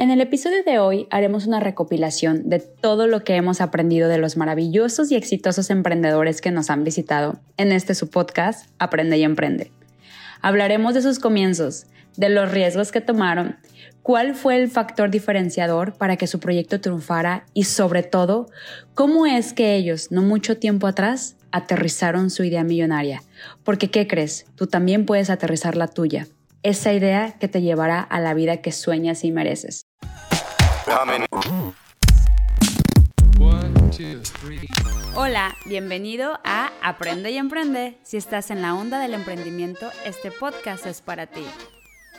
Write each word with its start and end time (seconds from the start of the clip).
En 0.00 0.10
el 0.10 0.22
episodio 0.22 0.64
de 0.64 0.78
hoy 0.78 1.06
haremos 1.10 1.46
una 1.46 1.60
recopilación 1.60 2.48
de 2.48 2.58
todo 2.58 3.06
lo 3.06 3.22
que 3.22 3.36
hemos 3.36 3.60
aprendido 3.60 4.08
de 4.08 4.16
los 4.16 4.38
maravillosos 4.38 5.12
y 5.12 5.14
exitosos 5.14 5.68
emprendedores 5.68 6.40
que 6.40 6.50
nos 6.50 6.70
han 6.70 6.84
visitado 6.84 7.38
en 7.58 7.70
este 7.70 7.94
su 7.94 8.08
podcast 8.08 8.70
Aprende 8.78 9.18
y 9.18 9.24
Emprende. 9.24 9.70
Hablaremos 10.40 10.94
de 10.94 11.02
sus 11.02 11.18
comienzos, 11.18 11.84
de 12.16 12.30
los 12.30 12.50
riesgos 12.50 12.92
que 12.92 13.02
tomaron, 13.02 13.58
cuál 14.00 14.34
fue 14.34 14.56
el 14.56 14.70
factor 14.70 15.10
diferenciador 15.10 15.92
para 15.92 16.16
que 16.16 16.26
su 16.26 16.40
proyecto 16.40 16.80
triunfara 16.80 17.44
y 17.52 17.64
sobre 17.64 18.02
todo, 18.02 18.48
cómo 18.94 19.26
es 19.26 19.52
que 19.52 19.76
ellos, 19.76 20.10
no 20.10 20.22
mucho 20.22 20.56
tiempo 20.56 20.86
atrás, 20.86 21.36
aterrizaron 21.52 22.30
su 22.30 22.42
idea 22.42 22.64
millonaria. 22.64 23.22
Porque, 23.64 23.90
¿qué 23.90 24.06
crees? 24.06 24.46
Tú 24.54 24.66
también 24.66 25.04
puedes 25.04 25.28
aterrizar 25.28 25.76
la 25.76 25.88
tuya. 25.88 26.26
Esa 26.62 26.94
idea 26.94 27.36
que 27.38 27.48
te 27.48 27.60
llevará 27.60 28.00
a 28.00 28.18
la 28.18 28.32
vida 28.32 28.62
que 28.62 28.72
sueñas 28.72 29.24
y 29.24 29.32
mereces. 29.32 29.89
Hola, 35.14 35.54
bienvenido 35.66 36.40
a 36.44 36.72
Aprende 36.82 37.30
y 37.30 37.36
Emprende. 37.36 37.98
Si 38.02 38.16
estás 38.16 38.50
en 38.50 38.60
la 38.60 38.74
onda 38.74 38.98
del 38.98 39.14
emprendimiento, 39.14 39.88
este 40.04 40.32
podcast 40.32 40.86
es 40.86 41.00
para 41.00 41.28
ti. 41.28 41.44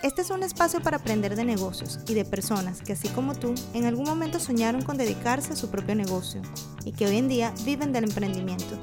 Este 0.03 0.23
es 0.23 0.31
un 0.31 0.41
espacio 0.41 0.81
para 0.81 0.97
aprender 0.97 1.35
de 1.35 1.45
negocios 1.45 1.99
y 2.07 2.15
de 2.15 2.25
personas 2.25 2.81
que, 2.81 2.93
así 2.93 3.07
como 3.09 3.35
tú, 3.35 3.53
en 3.75 3.85
algún 3.85 4.05
momento 4.05 4.39
soñaron 4.39 4.81
con 4.81 4.97
dedicarse 4.97 5.53
a 5.53 5.55
su 5.55 5.69
propio 5.69 5.93
negocio 5.93 6.41
y 6.83 6.91
que 6.91 7.05
hoy 7.05 7.17
en 7.17 7.27
día 7.27 7.53
viven 7.65 7.91
del 7.91 8.05
emprendimiento. 8.05 8.79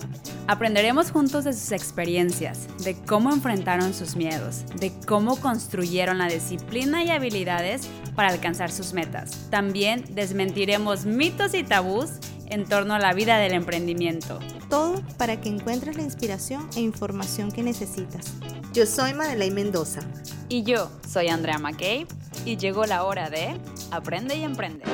Aprenderemos 0.46 1.10
juntos 1.10 1.42
de 1.42 1.54
sus 1.54 1.72
experiencias, 1.72 2.68
de 2.84 2.94
cómo 2.94 3.32
enfrentaron 3.32 3.94
sus 3.94 4.14
miedos, 4.14 4.64
de 4.78 4.92
cómo 5.08 5.34
construyeron 5.40 6.18
la 6.18 6.28
disciplina 6.28 7.02
y 7.02 7.10
habilidades 7.10 7.88
para 8.14 8.28
alcanzar 8.28 8.70
sus 8.70 8.92
metas. 8.92 9.48
También 9.50 10.04
desmentiremos 10.10 11.04
mitos 11.04 11.52
y 11.54 11.64
tabús 11.64 12.10
en 12.50 12.64
torno 12.64 12.94
a 12.94 12.98
la 12.98 13.12
vida 13.14 13.38
del 13.38 13.52
emprendimiento. 13.52 14.38
Todo 14.68 15.02
para 15.16 15.40
que 15.40 15.48
encuentres 15.48 15.96
la 15.96 16.02
inspiración 16.02 16.68
e 16.76 16.80
información 16.80 17.50
que 17.52 17.62
necesitas. 17.62 18.34
Yo 18.72 18.86
soy 18.86 19.14
Madeleine 19.14 19.54
Mendoza. 19.54 20.00
Y 20.48 20.62
yo 20.62 20.90
soy 21.06 21.28
Andrea 21.28 21.58
McKay 21.58 22.06
y 22.44 22.56
llegó 22.56 22.86
la 22.86 23.04
hora 23.04 23.28
de 23.28 23.58
Aprende 23.90 24.36
y 24.36 24.44
Emprende. 24.44 24.84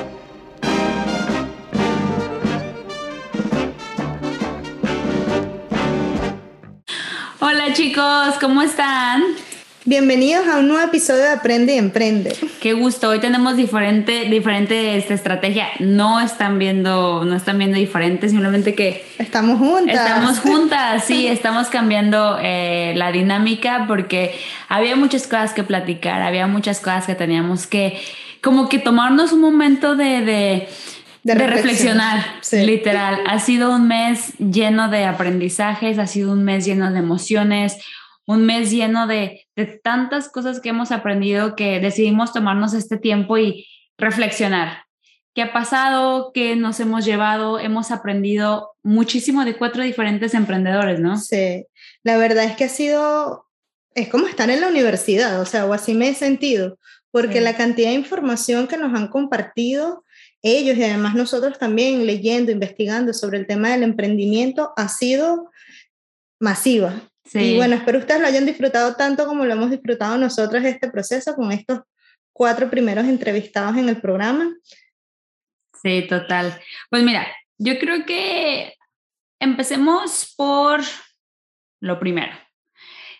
Hola 7.39 7.73
chicos, 7.73 8.35
¿cómo 8.41 8.61
están? 8.61 9.23
Bienvenidos 9.87 10.47
a 10.47 10.57
un 10.57 10.67
nuevo 10.67 10.83
episodio 10.83 11.21
de 11.21 11.29
Aprende 11.29 11.75
y 11.75 11.77
Emprende. 11.77 12.35
Qué 12.59 12.73
gusto. 12.73 13.09
Hoy 13.09 13.19
tenemos 13.19 13.55
diferente, 13.55 14.25
diferente 14.25 14.97
esta 14.97 15.13
estrategia. 15.13 15.67
No 15.77 16.19
están 16.19 16.57
viendo, 16.57 17.23
no 17.23 17.35
están 17.35 17.59
viendo 17.59 17.77
diferente, 17.77 18.27
simplemente 18.27 18.73
que 18.73 19.05
estamos 19.19 19.59
juntas. 19.59 19.95
Estamos 19.95 20.39
juntas, 20.39 21.03
sí, 21.03 21.27
estamos 21.27 21.67
cambiando 21.67 22.39
eh, 22.41 22.93
la 22.95 23.11
dinámica 23.11 23.85
porque 23.87 24.33
había 24.69 24.95
muchas 24.95 25.27
cosas 25.27 25.53
que 25.53 25.61
platicar, 25.63 26.23
había 26.23 26.47
muchas 26.47 26.79
cosas 26.79 27.05
que 27.05 27.13
teníamos 27.13 27.67
que, 27.67 28.01
como 28.41 28.69
que 28.69 28.79
tomarnos 28.79 29.33
un 29.33 29.41
momento 29.41 29.95
de, 29.95 30.67
de 31.21 31.35
reflexionar, 31.35 32.25
literal. 32.53 33.19
Ha 33.27 33.37
sido 33.37 33.71
un 33.75 33.87
mes 33.87 34.35
lleno 34.39 34.89
de 34.89 35.05
aprendizajes, 35.05 35.99
ha 35.99 36.07
sido 36.07 36.31
un 36.31 36.43
mes 36.43 36.65
lleno 36.65 36.91
de 36.91 36.97
emociones, 36.97 37.77
un 38.25 38.45
mes 38.45 38.71
lleno 38.71 39.07
de, 39.07 39.45
de 39.55 39.65
tantas 39.65 40.29
cosas 40.29 40.59
que 40.59 40.69
hemos 40.69 40.91
aprendido 40.91 41.55
que 41.55 41.79
decidimos 41.79 42.33
tomarnos 42.33 42.73
este 42.73 42.97
tiempo 42.97 43.37
y 43.37 43.67
reflexionar. 43.97 44.85
¿Qué 45.35 45.41
ha 45.41 45.51
pasado? 45.51 46.31
¿Qué 46.33 46.55
nos 46.55 46.79
hemos 46.79 47.03
llevado? 47.03 47.59
Hemos 47.59 47.91
aprendido 47.91 48.71
muchísimo 48.83 49.43
de 49.43 49.57
cuatro 49.57 49.83
diferentes 49.83 50.33
emprendedores, 50.33 51.01
¿no? 51.01 51.17
Sí, 51.17 51.65
la 52.03 52.17
verdad 52.17 52.45
es 52.45 52.55
que 52.55 52.63
ha 52.63 52.69
sido, 52.69 53.45
es 53.93 54.07
como 54.07 54.27
estar 54.27 54.49
en 54.49 54.61
la 54.61 54.69
universidad, 54.69 55.41
o 55.41 55.45
sea, 55.45 55.65
o 55.65 55.73
así 55.73 55.93
me 55.93 56.07
he 56.07 56.13
sentido, 56.13 56.79
porque 57.11 57.41
la 57.41 57.57
cantidad 57.57 57.89
de 57.89 57.95
información 57.95 58.67
que 58.67 58.77
nos 58.77 58.93
han 58.93 59.09
compartido 59.09 60.05
ellos 60.41 60.77
y 60.77 60.83
además 60.83 61.15
nosotros 61.15 61.59
también 61.59 62.05
leyendo, 62.05 62.51
investigando 62.51 63.13
sobre 63.13 63.39
el 63.39 63.47
tema 63.47 63.71
del 63.71 63.83
emprendimiento 63.83 64.71
ha 64.77 64.87
sido 64.87 65.51
masiva. 66.39 67.09
Y 67.33 67.55
bueno, 67.55 67.75
espero 67.75 67.99
ustedes 67.99 68.21
lo 68.21 68.27
hayan 68.27 68.45
disfrutado 68.45 68.95
tanto 68.95 69.25
como 69.25 69.45
lo 69.45 69.53
hemos 69.53 69.71
disfrutado 69.71 70.17
nosotros 70.17 70.63
este 70.63 70.89
proceso 70.89 71.35
con 71.35 71.51
estos 71.51 71.81
cuatro 72.31 72.69
primeros 72.69 73.05
entrevistados 73.05 73.77
en 73.77 73.89
el 73.89 73.99
programa. 73.99 74.53
Sí, 75.81 76.05
total. 76.07 76.59
Pues 76.89 77.03
mira, 77.03 77.27
yo 77.57 77.79
creo 77.79 78.05
que 78.05 78.75
empecemos 79.39 80.33
por 80.37 80.81
lo 81.79 81.99
primero, 81.99 82.33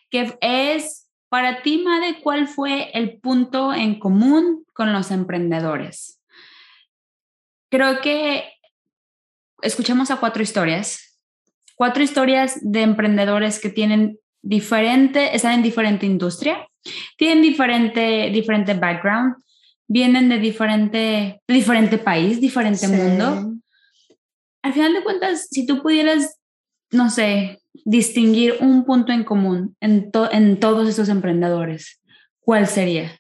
que 0.09 0.38
es 0.41 1.09
para 1.29 1.61
ti, 1.61 1.79
Made, 1.79 2.21
¿cuál 2.21 2.47
fue 2.47 2.91
el 2.94 3.19
punto 3.19 3.73
en 3.73 3.99
común 3.99 4.65
con 4.73 4.94
los 4.94 5.11
emprendedores? 5.11 6.21
Creo 7.69 7.99
que 8.01 8.53
escuchamos 9.61 10.11
a 10.11 10.17
cuatro 10.17 10.44
historias 10.44 11.14
cuatro 11.75 12.03
historias 12.03 12.58
de 12.62 12.81
emprendedores 12.81 13.59
que 13.59 13.69
tienen 13.69 14.18
diferente, 14.41 15.36
están 15.36 15.53
en 15.53 15.63
diferente 15.63 16.06
industria, 16.06 16.68
tienen 17.18 17.41
diferente, 17.41 18.30
diferente 18.31 18.74
background, 18.74 19.36
vienen 19.88 20.30
de 20.30 20.40
diferente, 20.40 21.41
diferente 21.47 21.97
país, 21.97 22.41
diferente 22.41 22.88
mundo. 22.88 23.53
Al 24.62 24.74
final 24.74 24.94
de 24.94 25.03
cuentas, 25.03 25.47
si 25.52 25.66
tú 25.66 25.81
pudieras, 25.81 26.40
no 26.91 27.09
sé, 27.09 27.59
distinguir 27.84 28.56
un 28.62 28.86
punto 28.86 29.12
en 29.12 29.24
común 29.24 29.75
en, 29.80 30.12
en 30.31 30.59
todos 30.59 30.88
estos 30.90 31.09
emprendedores, 31.09 32.02
¿cuál 32.40 32.68
sería? 32.68 33.19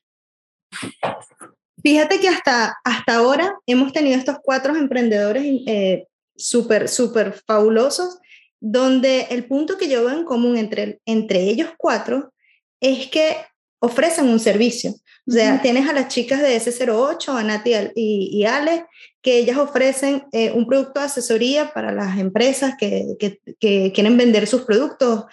Fíjate 1.83 2.19
que 2.19 2.29
hasta, 2.29 2.75
hasta 2.83 3.15
ahora 3.15 3.53
hemos 3.67 3.93
tenido 3.93 4.17
estos 4.17 4.37
cuatro 4.41 4.75
emprendedores 4.75 5.43
eh, 5.67 6.07
súper, 6.35 6.89
súper 6.89 7.33
fabulosos 7.45 8.17
donde 8.59 9.27
el 9.29 9.45
punto 9.45 9.77
que 9.77 9.89
yo 9.89 10.05
veo 10.05 10.17
en 10.17 10.25
común 10.25 10.57
entre, 10.57 10.99
entre 11.05 11.43
ellos 11.43 11.69
cuatro 11.77 12.33
es 12.79 13.07
que 13.07 13.37
ofrecen 13.79 14.29
un 14.29 14.39
servicio. 14.39 14.95
O 15.27 15.31
sea, 15.31 15.59
tienes 15.61 15.89
a 15.89 15.93
las 15.93 16.07
chicas 16.07 16.39
de 16.39 16.55
S08, 16.55 17.29
a 17.29 17.43
Nati 17.43 17.71
y, 17.95 18.29
y 18.31 18.45
Ale, 18.45 18.85
que 19.23 19.39
ellas 19.39 19.57
ofrecen 19.57 20.23
eh, 20.31 20.51
un 20.51 20.67
producto 20.67 20.99
de 20.99 21.07
asesoría 21.07 21.73
para 21.73 21.91
las 21.91 22.19
empresas 22.19 22.75
que, 22.77 23.15
que, 23.19 23.91
quieren 23.91 24.17
vender 24.17 24.45
sus 24.45 24.61
productos, 24.61 25.25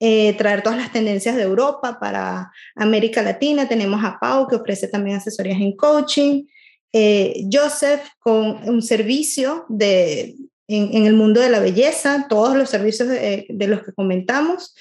eh, 0.00 0.34
traer 0.34 0.62
todas 0.62 0.78
las 0.78 0.92
tendencias 0.92 1.34
de 1.34 1.44
Europa 1.44 1.98
para 1.98 2.52
América 2.76 3.22
Latina. 3.22 3.66
Tenemos 3.66 4.04
a 4.04 4.18
Pau, 4.20 4.46
que 4.46 4.56
ofrece 4.56 4.86
también 4.88 5.16
asesorías 5.16 5.58
en 5.60 5.74
coaching. 5.76 6.44
Eh, 6.92 7.44
Joseph, 7.50 8.02
con 8.18 8.68
un 8.68 8.82
servicio 8.82 9.64
de, 9.70 10.36
en, 10.68 11.06
el 11.06 11.14
mundo 11.14 11.40
de 11.40 11.50
la 11.50 11.60
belleza, 11.60 12.26
todos 12.28 12.56
los 12.56 12.70
servicios 12.70 13.08
de, 13.08 13.46
los 13.48 13.82
que 13.82 13.92
comentamos, 13.92 14.74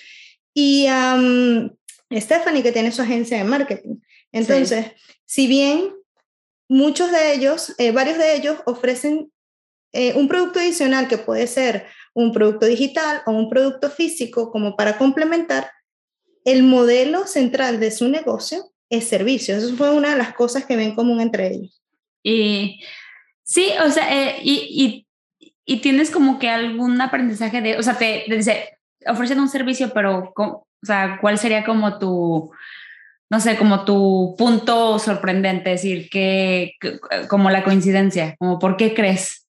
y 0.54 0.88
Stephanie, 2.14 2.64
que 2.64 2.72
tiene 2.72 2.92
su 2.92 3.02
agencia 3.02 3.38
de 3.38 3.44
marketing. 3.44 3.96
Entonces, 4.32 4.88
si 5.26 5.48
bien 5.48 5.94
muchos 6.68 7.12
de 7.12 7.34
ellos, 7.34 7.74
eh, 7.78 7.92
varios 7.92 8.18
de 8.18 8.36
ellos 8.36 8.58
ofrecen 8.66 9.32
eh, 9.94 10.14
un 10.16 10.28
producto 10.28 10.60
adicional 10.60 11.08
que 11.08 11.18
puede 11.18 11.48
ser 11.48 11.86
un 12.14 12.34
producto 12.34 12.66
digital 12.66 13.22
o 13.26 13.32
un 13.32 13.50
producto 13.50 13.90
físico 13.90 14.52
como 14.52 14.76
para 14.76 14.98
complementar, 14.98 15.72
el 16.44 16.64
modelo 16.64 17.28
central 17.28 17.80
de 17.80 17.92
su 17.92 18.08
negocio 18.08 18.72
es 18.90 19.08
servicio. 19.08 19.56
Eso 19.56 19.76
fue 19.76 19.92
una 19.92 20.12
de 20.12 20.18
las 20.18 20.34
cosas 20.34 20.66
que 20.66 20.76
ven 20.76 20.96
común 20.96 21.22
entre 21.22 21.54
ellos. 21.54 21.82
Y 22.24 22.82
sí, 23.44 23.72
o 23.86 23.92
sea, 23.92 24.14
eh, 24.14 24.40
y 24.44 24.54
y 24.84 25.07
tienes 25.76 26.10
como 26.10 26.40
que 26.40 26.50
algún 26.50 27.00
aprendizaje 27.02 27.62
de, 27.62 27.78
o 27.78 27.84
sea, 27.84 27.98
te, 27.98 28.24
dice, 28.30 28.80
ofrecen 29.06 29.40
un 29.40 29.50
servicio, 29.50 29.92
pero, 29.94 30.34
o 30.36 30.66
sea, 30.82 31.20
¿cuál 31.22 31.38
sería 31.38 31.66
como 31.66 32.00
tu, 32.00 32.50
no 33.30 33.40
sé, 33.42 33.58
como 33.58 33.84
tu 33.84 34.36
punto 34.38 34.98
sorprendente, 34.98 35.74
es 35.74 35.82
decir, 35.82 36.10
que, 36.10 36.72
como 37.30 37.50
la 37.50 37.66
coincidencia, 37.66 38.36
como 38.40 38.60
por 38.60 38.78
qué 38.78 38.94
crees? 38.94 39.46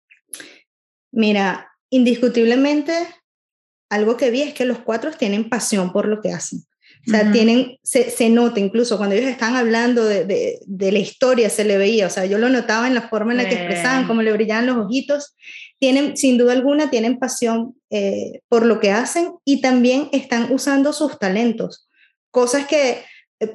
Mira, 1.12 1.70
indiscutiblemente, 1.88 2.93
algo 3.88 4.17
que 4.17 4.31
vi 4.31 4.43
es 4.43 4.55
que 4.55 4.65
los 4.65 4.81
cuatro 4.81 5.12
tienen 5.12 5.49
pasión 5.49 5.93
por 5.93 6.09
lo 6.09 6.20
que 6.20 6.32
hacen. 6.32 6.65
O 7.06 7.11
sea, 7.11 7.31
tienen, 7.32 7.79
se, 7.82 8.11
se, 8.11 8.29
nota 8.29 8.61
incluso 8.61 8.99
cuando 8.99 9.15
ellos 9.15 9.31
están 9.31 9.56
hablando 9.56 10.05
de, 10.05 10.26
de, 10.26 10.59
de, 10.67 10.93
la 10.93 10.99
historia, 10.99 11.49
se 11.49 11.65
le 11.65 11.79
veía, 11.79 12.06
o 12.06 12.11
sea, 12.11 12.26
yo 12.26 12.37
lo 12.38 12.50
notaba 12.50 12.87
en 12.87 12.94
la 12.94 13.09
forma 13.09 13.32
en 13.32 13.38
la 13.38 13.49
que 13.49 13.55
expresaban, 13.55 14.06
cómo 14.06 14.20
le 14.20 14.32
brillaban 14.32 14.67
los 14.67 14.76
ojitos, 14.76 15.35
tienen, 15.79 16.17
sin 16.17 16.39
duda 16.39 16.53
alguna, 16.53 16.91
tienen 16.91 17.19
pasión 17.19 17.75
eh, 17.91 18.41
por 18.49 18.67
lo 18.67 18.81
que 18.81 18.91
hacen 18.91 19.33
y 19.45 19.61
también 19.61 20.09
están 20.13 20.53
usando 20.53 20.93
sus 20.93 21.19
talentos, 21.19 21.89
cosas 22.31 22.67
que 22.67 23.03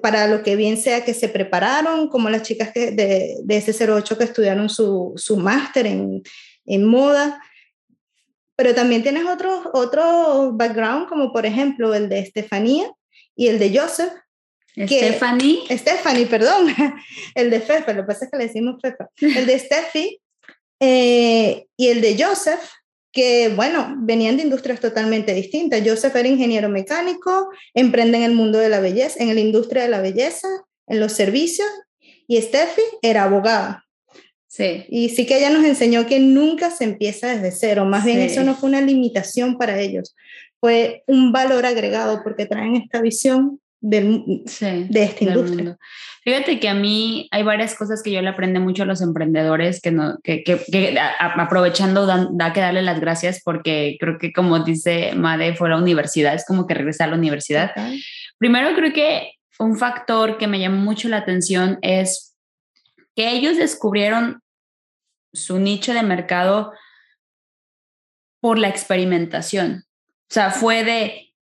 para 0.01 0.27
lo 0.27 0.43
que 0.43 0.55
bien 0.55 0.77
sea 0.77 1.03
que 1.03 1.13
se 1.13 1.27
prepararon, 1.27 2.07
como 2.07 2.29
las 2.29 2.43
chicas 2.43 2.71
que 2.71 2.91
de, 2.91 3.37
de 3.43 3.57
S08 3.57 4.17
que 4.17 4.23
estudiaron 4.23 4.69
su, 4.69 5.13
su 5.17 5.37
máster 5.37 5.87
en, 5.87 6.23
en 6.65 6.85
moda. 6.85 7.41
Pero 8.55 8.73
también 8.73 9.03
tienes 9.03 9.25
otros 9.25 9.67
otro 9.73 10.53
background, 10.53 11.09
como 11.09 11.33
por 11.33 11.45
ejemplo 11.45 11.93
el 11.93 12.07
de 12.07 12.19
Estefanía 12.19 12.89
y 13.35 13.47
el 13.47 13.59
de 13.59 13.77
Joseph. 13.77 14.13
Stephanie. 14.75 15.63
Stephanie, 15.69 16.25
perdón. 16.25 16.73
El 17.35 17.51
de 17.51 17.61
Fefa, 17.61 17.93
lo 17.93 18.01
que 18.01 18.07
pasa 18.07 18.25
es 18.25 18.31
que 18.31 18.37
le 18.37 18.47
decimos 18.47 18.81
Fefa. 18.81 19.07
El 19.21 19.45
de 19.45 19.59
Steffi 19.59 20.19
eh, 20.85 21.67
y 21.77 21.87
el 21.87 22.01
de 22.01 22.21
Joseph, 22.21 22.59
que, 23.13 23.47
bueno, 23.55 23.95
venían 23.99 24.35
de 24.35 24.43
industrias 24.43 24.81
totalmente 24.81 25.33
distintas. 25.33 25.81
Joseph 25.85 26.13
era 26.13 26.27
ingeniero 26.27 26.67
mecánico, 26.67 27.49
emprende 27.73 28.17
en 28.17 28.23
el 28.23 28.33
mundo 28.33 28.57
de 28.59 28.67
la 28.67 28.81
belleza, 28.81 29.23
en 29.23 29.33
la 29.33 29.39
industria 29.39 29.83
de 29.83 29.89
la 29.89 30.01
belleza, 30.01 30.49
en 30.87 30.99
los 30.99 31.13
servicios, 31.13 31.69
y 32.27 32.41
Steffi 32.41 32.81
era 33.01 33.23
abogada. 33.23 33.85
Sí. 34.47 34.85
Y 34.89 35.09
sí 35.09 35.25
que 35.25 35.37
ella 35.37 35.51
nos 35.51 35.63
enseñó 35.63 36.05
que 36.05 36.19
nunca 36.19 36.69
se 36.69 36.83
empieza 36.83 37.33
desde 37.33 37.51
cero, 37.51 37.85
más 37.85 38.03
bien 38.03 38.19
eso 38.19 38.43
no 38.43 38.55
fue 38.55 38.67
una 38.67 38.81
limitación 38.81 39.57
para 39.57 39.79
ellos, 39.79 40.15
fue 40.59 41.03
un 41.07 41.31
valor 41.31 41.65
agregado 41.65 42.21
porque 42.23 42.45
traen 42.45 42.75
esta 42.75 43.01
visión 43.01 43.61
del, 43.83 44.23
de 44.25 45.03
esta 45.03 45.23
industria. 45.25 45.77
Fíjate 46.23 46.57
que 46.61 46.69
a 46.69 46.73
mí 46.73 47.27
hay 47.31 47.43
varias 47.43 47.75
cosas 47.75 48.01
que 48.01 48.11
yo 48.11 48.21
le 48.21 48.29
aprendo 48.29 48.61
mucho 48.61 48.83
a 48.83 48.85
los 48.85 49.01
emprendedores, 49.01 49.81
que, 49.81 49.91
no, 49.91 50.17
que, 50.23 50.43
que, 50.43 50.97
aprovechando 51.19 52.05
da 52.05 52.53
que 52.53 52.61
darle 52.61 52.81
las 52.81 53.01
gracias 53.01 53.41
porque 53.43 53.97
creo 53.99 54.17
que 54.17 54.31
como 54.31 54.59
dice 54.59 55.13
Made, 55.15 55.55
fue 55.55 55.69
la 55.69 55.77
universidad, 55.77 56.33
es 56.33 56.45
como 56.45 56.65
que 56.65 56.75
regresar 56.75 57.09
a 57.09 57.11
la 57.11 57.17
universidad. 57.17 57.73
Primero 58.37 58.73
creo 58.73 58.93
que 58.93 59.33
un 59.59 59.77
factor 59.77 60.37
que 60.37 60.47
me 60.47 60.59
llamó 60.59 60.77
mucho 60.77 61.09
la 61.09 61.17
atención 61.17 61.77
es 61.81 62.37
que 63.17 63.31
ellos 63.31 63.57
descubrieron 63.57 64.41
su 65.33 65.59
nicho 65.59 65.93
de 65.93 66.03
mercado 66.03 66.71
por 68.39 68.57
la 68.57 68.69
experimentación. 68.69 69.83
O 70.29 70.33
sea, 70.33 70.51
fue 70.51 70.85
de, 70.85 71.32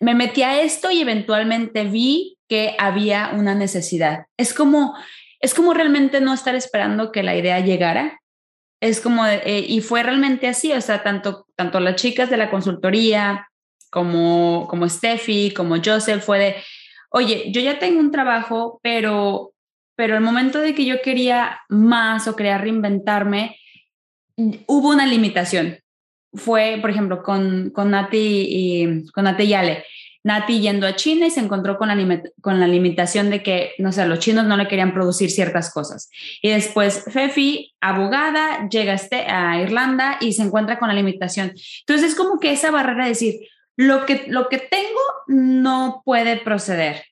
me 0.00 0.14
metí 0.14 0.42
a 0.42 0.60
esto 0.60 0.90
y 0.90 1.00
eventualmente 1.00 1.84
vi 1.84 2.38
que 2.48 2.74
había 2.78 3.30
una 3.34 3.54
necesidad. 3.54 4.26
Es 4.36 4.54
como, 4.54 4.94
es 5.40 5.54
como 5.54 5.74
realmente 5.74 6.20
no 6.20 6.32
estar 6.32 6.54
esperando 6.54 7.12
que 7.12 7.22
la 7.22 7.36
idea 7.36 7.60
llegara. 7.60 8.20
Es 8.80 9.00
como, 9.00 9.26
eh, 9.26 9.64
y 9.66 9.80
fue 9.80 10.02
realmente 10.02 10.46
así, 10.46 10.72
o 10.72 10.80
sea, 10.80 11.02
tanto, 11.02 11.46
tanto 11.56 11.80
las 11.80 11.96
chicas 11.96 12.30
de 12.30 12.36
la 12.36 12.50
consultoría 12.50 13.48
como, 13.90 14.66
como 14.68 14.88
Steffi, 14.88 15.52
como 15.52 15.76
Joseph, 15.84 16.22
fue 16.22 16.38
de, 16.38 16.56
oye, 17.10 17.50
yo 17.50 17.60
ya 17.60 17.78
tengo 17.78 17.98
un 17.98 18.12
trabajo, 18.12 18.78
pero, 18.82 19.52
pero 19.96 20.14
el 20.14 20.22
momento 20.22 20.60
de 20.60 20.74
que 20.74 20.84
yo 20.84 21.02
quería 21.02 21.60
más 21.68 22.28
o 22.28 22.36
quería 22.36 22.58
reinventarme, 22.58 23.56
hubo 24.66 24.90
una 24.90 25.06
limitación 25.06 25.78
fue, 26.38 26.78
por 26.80 26.90
ejemplo, 26.90 27.22
con, 27.22 27.70
con 27.70 27.90
Nati 27.90 28.46
y 28.48 29.06
con 29.12 29.24
Nati 29.24 29.46
Yale. 29.46 29.84
Nati 30.24 30.60
yendo 30.60 30.86
a 30.86 30.96
China 30.96 31.26
y 31.26 31.30
se 31.30 31.40
encontró 31.40 31.78
con 31.78 31.88
la, 31.88 32.22
con 32.40 32.60
la 32.60 32.66
limitación 32.66 33.30
de 33.30 33.42
que, 33.42 33.72
no 33.78 33.92
sé, 33.92 34.04
los 34.06 34.18
chinos 34.18 34.44
no 34.44 34.56
le 34.56 34.68
querían 34.68 34.92
producir 34.92 35.30
ciertas 35.30 35.72
cosas. 35.72 36.10
Y 36.42 36.50
después 36.50 37.04
Fefi, 37.10 37.74
abogada, 37.80 38.68
llega 38.68 38.94
este, 38.94 39.26
a 39.26 39.60
Irlanda 39.60 40.18
y 40.20 40.32
se 40.32 40.42
encuentra 40.42 40.78
con 40.78 40.88
la 40.88 40.94
limitación. 40.94 41.52
Entonces 41.80 42.10
es 42.10 42.14
como 42.14 42.40
que 42.40 42.52
esa 42.52 42.70
barrera 42.70 43.04
de 43.04 43.10
decir, 43.10 43.34
lo 43.76 44.06
que, 44.06 44.24
lo 44.28 44.48
que 44.48 44.58
tengo 44.58 45.00
no 45.28 46.02
puede 46.04 46.36
proceder. 46.36 47.04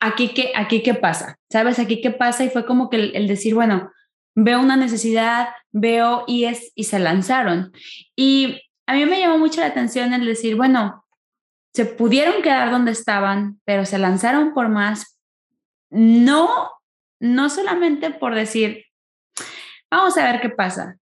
Aquí 0.00 0.28
qué, 0.28 0.52
aquí 0.56 0.82
qué 0.82 0.94
pasa, 0.94 1.38
¿sabes? 1.50 1.78
Aquí 1.78 2.00
qué 2.00 2.10
pasa 2.10 2.44
y 2.44 2.50
fue 2.50 2.64
como 2.64 2.88
que 2.88 2.96
el 2.96 3.28
decir, 3.28 3.54
bueno, 3.54 3.90
veo 4.34 4.60
una 4.60 4.76
necesidad, 4.76 5.48
veo 5.72 6.24
y 6.26 6.44
es 6.44 6.72
y 6.74 6.84
se 6.84 6.98
lanzaron. 6.98 7.72
Y 8.16 8.60
a 8.86 8.94
mí 8.94 9.06
me 9.06 9.20
llamó 9.20 9.38
mucho 9.38 9.60
la 9.60 9.68
atención 9.68 10.12
el 10.12 10.26
decir, 10.26 10.56
bueno, 10.56 11.04
se 11.72 11.84
pudieron 11.84 12.42
quedar 12.42 12.70
donde 12.70 12.92
estaban, 12.92 13.60
pero 13.64 13.84
se 13.84 13.98
lanzaron 13.98 14.52
por 14.54 14.68
más. 14.68 15.18
No, 15.90 16.70
no 17.20 17.50
solamente 17.50 18.10
por 18.10 18.34
decir, 18.34 18.84
vamos 19.90 20.16
a 20.16 20.30
ver 20.30 20.40
qué 20.40 20.50
pasa, 20.50 20.96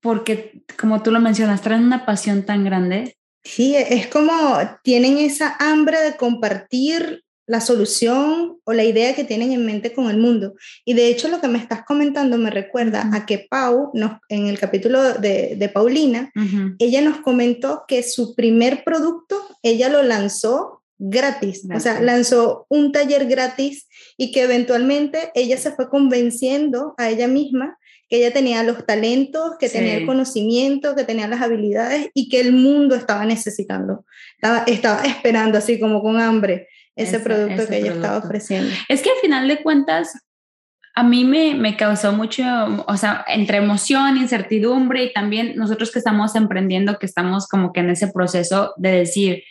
porque 0.00 0.62
como 0.78 1.02
tú 1.02 1.10
lo 1.10 1.20
mencionas, 1.20 1.62
traen 1.62 1.84
una 1.84 2.04
pasión 2.04 2.44
tan 2.44 2.64
grande. 2.64 3.16
Sí, 3.42 3.76
es 3.76 4.06
como 4.06 4.58
tienen 4.82 5.18
esa 5.18 5.56
hambre 5.58 6.00
de 6.00 6.16
compartir 6.16 7.23
la 7.46 7.60
solución 7.60 8.58
o 8.64 8.72
la 8.72 8.84
idea 8.84 9.14
que 9.14 9.24
tienen 9.24 9.52
en 9.52 9.66
mente 9.66 9.92
con 9.92 10.08
el 10.08 10.18
mundo. 10.18 10.54
Y 10.84 10.94
de 10.94 11.08
hecho 11.08 11.28
lo 11.28 11.40
que 11.40 11.48
me 11.48 11.58
estás 11.58 11.84
comentando 11.84 12.38
me 12.38 12.50
recuerda 12.50 13.10
a 13.12 13.26
que 13.26 13.46
Pau, 13.50 13.90
nos, 13.94 14.18
en 14.28 14.46
el 14.46 14.58
capítulo 14.58 15.14
de, 15.14 15.56
de 15.56 15.68
Paulina, 15.68 16.32
ella 16.78 17.00
nos 17.02 17.18
comentó 17.18 17.84
que 17.86 18.02
su 18.02 18.34
primer 18.34 18.84
producto, 18.84 19.36
ella 19.62 19.88
lo 19.88 20.02
lanzó 20.02 20.82
gratis, 20.98 21.66
o 21.74 21.80
sea, 21.80 22.00
lanzó 22.00 22.66
un 22.68 22.92
taller 22.92 23.26
gratis 23.26 23.88
y 24.16 24.32
que 24.32 24.42
eventualmente 24.42 25.30
ella 25.34 25.58
se 25.58 25.72
fue 25.72 25.90
convenciendo 25.90 26.94
a 26.96 27.10
ella 27.10 27.26
misma 27.28 27.78
que 28.08 28.18
ella 28.18 28.32
tenía 28.32 28.62
los 28.62 28.86
talentos, 28.86 29.52
que 29.58 29.68
tenía 29.68 29.96
el 29.96 30.06
conocimiento, 30.06 30.94
que 30.94 31.04
tenía 31.04 31.26
las 31.26 31.40
habilidades 31.40 32.08
y 32.14 32.28
que 32.28 32.40
el 32.40 32.52
mundo 32.52 32.94
estaba 32.94 33.24
necesitando, 33.24 34.04
estaba, 34.36 34.64
estaba 34.66 35.02
esperando 35.04 35.58
así 35.58 35.80
como 35.80 36.02
con 36.02 36.20
hambre 36.20 36.68
ese, 36.96 37.20
producto 37.20 37.66
que 37.66 37.78
ella 37.78 37.92
estaba 37.92 38.18
ofreciendo. 38.18 38.70
Es 38.88 39.02
que 39.02 39.10
al 39.10 39.16
final 39.16 39.48
de 39.48 39.62
cuentas, 39.62 40.12
a 40.94 41.02
mí 41.02 41.24
me, 41.24 41.54
me, 41.54 41.76
causó 41.76 42.12
mucho, 42.12 42.44
o 42.86 42.96
sea, 42.96 43.24
entre 43.26 43.58
emoción, 43.58 44.16
incertidumbre 44.16 45.04
y 45.04 45.12
también 45.12 45.56
nosotros 45.56 45.90
que 45.90 45.98
estamos 45.98 46.36
emprendiendo, 46.36 46.98
que 46.98 47.06
estamos 47.06 47.48
como 47.48 47.72
que 47.72 47.80
en 47.80 47.90
ese 47.90 48.08
proceso 48.08 48.74
de 48.76 48.92
decir, 48.92 49.42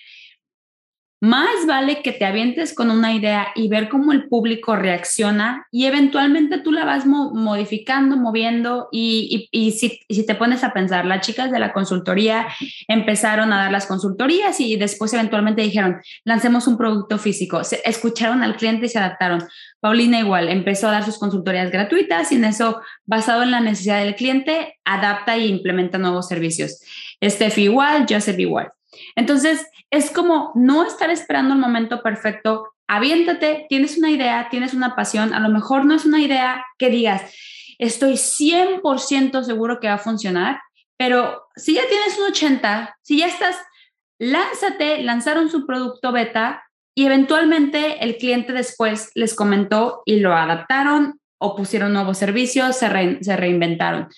más 1.24 1.66
vale 1.66 2.02
que 2.02 2.12
te 2.12 2.26
avientes 2.26 2.76
con 2.76 2.92
una 2.92 3.14
idea 3.14 3.48
y 3.56 3.70
ver 3.70 3.88
cómo 3.88 4.12
el 4.12 4.28
público 4.28 4.76
reacciona 4.76 5.66
y 5.72 5.86
eventualmente 5.86 6.58
tú 6.58 6.74
la 6.74 6.84
vas 6.84 7.06
modificando, 7.06 8.18
moviendo 8.18 8.90
y, 8.92 9.48
si, 9.80 10.26
te 10.26 10.36
pones 10.36 10.66
a 10.66 10.74
pensar, 10.74 11.06
las 11.06 11.26
chicas 11.26 11.50
de 11.50 11.60
la 11.60 11.72
consultoría 11.72 12.48
empezaron 12.90 13.54
a 13.54 13.62
dar 13.62 13.72
las 13.72 13.86
consultorías 13.86 14.60
y 14.60 14.76
después 14.76 15.14
eventualmente 15.14 15.62
dijeron, 15.62 16.02
lancemos 16.26 16.68
un 16.68 16.78
producto 16.78 17.18
físico, 17.18 17.64
se, 17.64 17.82
escucharon 17.86 18.44
al 18.44 18.58
cliente 18.58 18.88
y 18.88 18.90
se 18.90 19.00
adaptaron. 19.00 19.46
Paulina 19.80 20.20
igual 20.20 20.50
empezó 20.50 20.90
a 20.90 20.92
dar 20.92 21.06
sus 21.06 21.18
consultorías 21.18 21.72
gratuitas 21.72 22.34
y 22.34 22.36
en 22.36 22.44
eso, 22.44 22.82
basado 23.06 23.44
en 23.44 23.52
la 23.52 23.62
necesidad 23.62 24.04
del 24.04 24.16
cliente, 24.16 24.78
adapta 24.84 25.38
e 25.38 25.48
implementa 25.48 25.98
nuevos 25.98 26.28
servicios. 26.28 26.82
Steph 27.24 27.60
igual, 27.60 28.08
Joseph 28.10 28.40
igual. 28.40 28.74
Entonces, 29.16 29.68
es 29.90 30.12
como 30.12 30.52
no 30.56 30.86
estar 30.86 31.10
esperando 31.10 31.54
el 31.54 31.60
momento 31.60 32.02
perfecto, 32.02 32.74
aviéntate, 32.88 33.66
tienes 33.70 33.98
una 33.98 34.10
idea, 34.10 34.48
tienes 34.50 34.74
una 34.74 34.96
pasión, 34.96 35.34
a 35.34 35.40
lo 35.40 35.50
mejor 35.50 35.86
no 35.86 35.96
es 35.96 36.06
una 36.06 36.20
idea 36.20 36.66
que 36.78 36.90
digas, 36.90 37.34
estoy 37.80 38.14
100% 38.14 39.44
seguro 39.44 39.80
que 39.80 39.88
va 39.88 39.96
a 39.96 40.00
funcionar, 40.00 40.60
pero 40.98 41.44
si 41.56 41.74
ya 41.74 41.88
tienes 41.88 42.18
un 42.18 42.26
80, 42.26 42.98
si 43.02 43.20
ya 43.20 43.28
estás, 43.28 43.58
lánzate, 44.20 45.02
lanzaron 45.04 45.50
su 45.50 45.66
producto 45.66 46.12
beta 46.12 46.64
y 46.96 47.06
eventualmente 47.06 48.04
el 48.04 48.18
cliente 48.18 48.54
después 48.54 49.12
les 49.16 49.34
comentó 49.34 50.02
y 50.06 50.20
lo 50.20 50.34
adaptaron 50.34 51.20
o 51.40 51.56
pusieron 51.56 51.94
nuevos 51.94 52.18
servicios, 52.18 52.78
se, 52.78 53.20
se 53.22 53.36
reinventaron. 53.36 54.10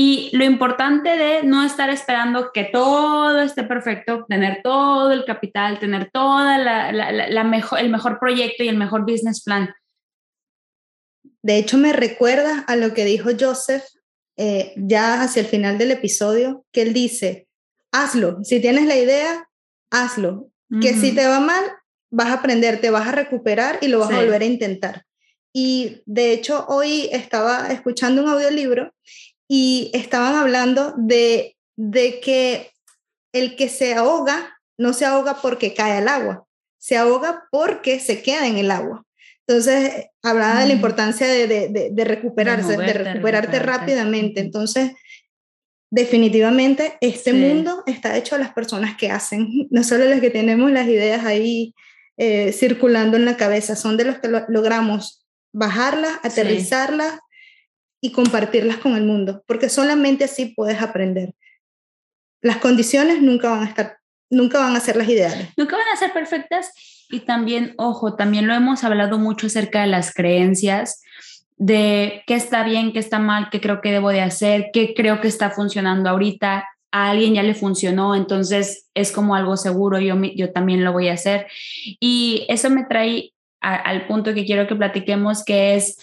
Y 0.00 0.30
lo 0.32 0.44
importante 0.44 1.08
de 1.16 1.42
no 1.42 1.64
estar 1.64 1.90
esperando 1.90 2.52
que 2.54 2.62
todo 2.62 3.40
esté 3.40 3.64
perfecto, 3.64 4.26
tener 4.28 4.60
todo 4.62 5.10
el 5.10 5.24
capital, 5.24 5.80
tener 5.80 6.08
toda 6.12 6.56
la, 6.56 6.92
la, 6.92 7.42
mejor, 7.42 7.80
el 7.80 7.90
mejor 7.90 8.20
proyecto 8.20 8.62
y 8.62 8.68
el 8.68 8.76
mejor 8.76 9.00
business 9.00 9.42
plan. 9.42 9.74
De 11.42 11.58
hecho, 11.58 11.78
me 11.78 11.92
recuerda 11.92 12.60
a 12.68 12.76
lo 12.76 12.94
que 12.94 13.04
dijo 13.04 13.30
Joseph 13.36 13.82
eh, 14.36 14.72
ya 14.76 15.20
hacia 15.20 15.40
el 15.40 15.48
final 15.48 15.78
del 15.78 15.90
episodio, 15.90 16.64
que 16.70 16.82
él 16.82 16.92
dice, 16.92 17.48
hazlo, 17.90 18.38
si 18.44 18.60
tienes 18.60 18.86
la 18.86 18.94
idea, 18.94 19.50
hazlo, 19.90 20.52
que 20.80 20.94
si 20.94 21.12
te 21.12 21.26
va 21.26 21.40
mal, 21.40 21.64
vas 22.08 22.28
a 22.28 22.34
aprender, 22.34 22.80
te 22.80 22.90
vas 22.90 23.08
a 23.08 23.12
recuperar 23.12 23.80
y 23.80 23.88
lo 23.88 23.98
vas 23.98 24.12
a 24.12 24.20
volver 24.20 24.42
a 24.42 24.44
intentar. 24.44 25.06
Y 25.52 26.02
de 26.06 26.32
hecho, 26.32 26.66
hoy 26.68 27.08
estaba 27.10 27.72
escuchando 27.72 28.22
un 28.22 28.28
audiolibro 28.28 28.92
y 29.48 29.90
estaban 29.94 30.34
hablando 30.34 30.94
de, 30.96 31.56
de 31.76 32.20
que 32.20 32.70
el 33.32 33.56
que 33.56 33.68
se 33.68 33.94
ahoga 33.94 34.58
no 34.78 34.92
se 34.92 35.06
ahoga 35.06 35.40
porque 35.42 35.74
cae 35.74 35.98
al 35.98 36.08
agua, 36.08 36.46
se 36.78 36.96
ahoga 36.96 37.44
porque 37.50 37.98
se 37.98 38.22
queda 38.22 38.46
en 38.46 38.58
el 38.58 38.70
agua. 38.70 39.04
Entonces, 39.46 40.08
hablaba 40.22 40.60
de 40.60 40.66
la 40.66 40.74
importancia 40.74 41.26
de, 41.26 41.46
de, 41.46 41.88
de 41.90 42.04
recuperarse, 42.04 42.76
de, 42.76 42.92
recuperarte 42.92 43.58
rápidamente. 43.58 44.40
Entonces, 44.40 44.92
definitivamente, 45.90 46.98
este 47.00 47.32
mundo 47.32 47.82
está 47.86 48.16
hecho 48.16 48.34
a 48.34 48.38
las 48.38 48.52
personas 48.52 48.96
que 48.98 49.10
hacen, 49.10 49.48
no 49.70 49.82
solo 49.82 50.04
las 50.04 50.20
que 50.20 50.28
tenemos 50.28 50.70
las 50.70 50.86
ideas 50.86 51.24
ahí 51.24 51.74
eh, 52.18 52.52
circulando 52.52 53.16
en 53.16 53.24
la 53.24 53.38
cabeza, 53.38 53.74
son 53.74 53.96
de 53.96 54.04
los 54.04 54.18
que 54.18 54.28
logramos 54.48 55.26
bajarlas, 55.54 56.18
aterrizarlas 56.22 57.18
y 58.00 58.12
compartirlas 58.12 58.76
con 58.78 58.94
el 58.96 59.04
mundo, 59.04 59.42
porque 59.46 59.68
solamente 59.68 60.24
así 60.24 60.46
puedes 60.46 60.80
aprender. 60.80 61.34
Las 62.40 62.58
condiciones 62.58 63.20
nunca 63.20 63.50
van 63.50 63.62
a 63.62 63.68
estar, 63.68 63.98
nunca 64.30 64.60
van 64.60 64.76
a 64.76 64.80
ser 64.80 64.96
las 64.96 65.08
ideales. 65.08 65.48
Nunca 65.56 65.76
van 65.76 65.88
a 65.92 65.96
ser 65.96 66.12
perfectas 66.12 66.70
y 67.10 67.20
también, 67.20 67.74
ojo, 67.76 68.14
también 68.14 68.46
lo 68.46 68.54
hemos 68.54 68.84
hablado 68.84 69.18
mucho 69.18 69.46
acerca 69.46 69.80
de 69.80 69.88
las 69.88 70.12
creencias, 70.12 71.02
de 71.56 72.22
qué 72.26 72.34
está 72.34 72.62
bien, 72.62 72.92
qué 72.92 73.00
está 73.00 73.18
mal, 73.18 73.48
qué 73.50 73.60
creo 73.60 73.80
que 73.80 73.90
debo 73.90 74.10
de 74.10 74.20
hacer, 74.20 74.70
qué 74.72 74.94
creo 74.94 75.20
que 75.20 75.28
está 75.28 75.50
funcionando 75.50 76.08
ahorita, 76.08 76.66
a 76.90 77.10
alguien 77.10 77.34
ya 77.34 77.42
le 77.42 77.54
funcionó, 77.54 78.14
entonces 78.14 78.88
es 78.94 79.12
como 79.12 79.34
algo 79.34 79.56
seguro, 79.56 79.98
yo, 79.98 80.16
yo 80.36 80.52
también 80.52 80.84
lo 80.84 80.92
voy 80.92 81.08
a 81.08 81.14
hacer. 81.14 81.46
Y 82.00 82.46
eso 82.48 82.70
me 82.70 82.84
trae 82.84 83.32
al 83.60 84.06
punto 84.06 84.34
que 84.34 84.44
quiero 84.44 84.68
que 84.68 84.76
platiquemos, 84.76 85.44
que 85.44 85.74
es, 85.74 85.98